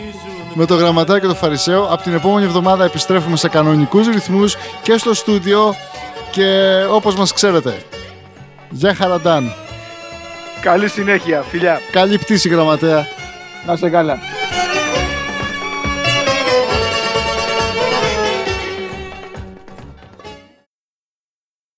με 0.53 0.65
το 0.65 0.75
γραμματέα 0.75 1.19
και 1.19 1.27
το 1.27 1.35
Φαρισαίο. 1.35 1.83
Από 1.83 2.01
την 2.03 2.13
επόμενη 2.13 2.45
εβδομάδα 2.45 2.85
επιστρέφουμε 2.85 3.37
σε 3.37 3.49
κανονικούς 3.49 4.07
ρυθμούς 4.07 4.55
και 4.81 4.97
στο 4.97 5.13
στούντιο 5.13 5.75
και 6.31 6.69
όπως 6.91 7.15
μας 7.15 7.33
ξέρετε. 7.33 7.77
Γεια 8.69 8.95
χαραντάν. 8.95 9.53
Καλή 10.61 10.87
συνέχεια, 10.87 11.41
φιλιά. 11.41 11.79
Καλή 11.91 12.17
πτήση 12.17 12.49
γραμματέα. 12.49 13.07
Να 13.65 13.75
σε 13.75 13.89
καλά. 13.89 14.19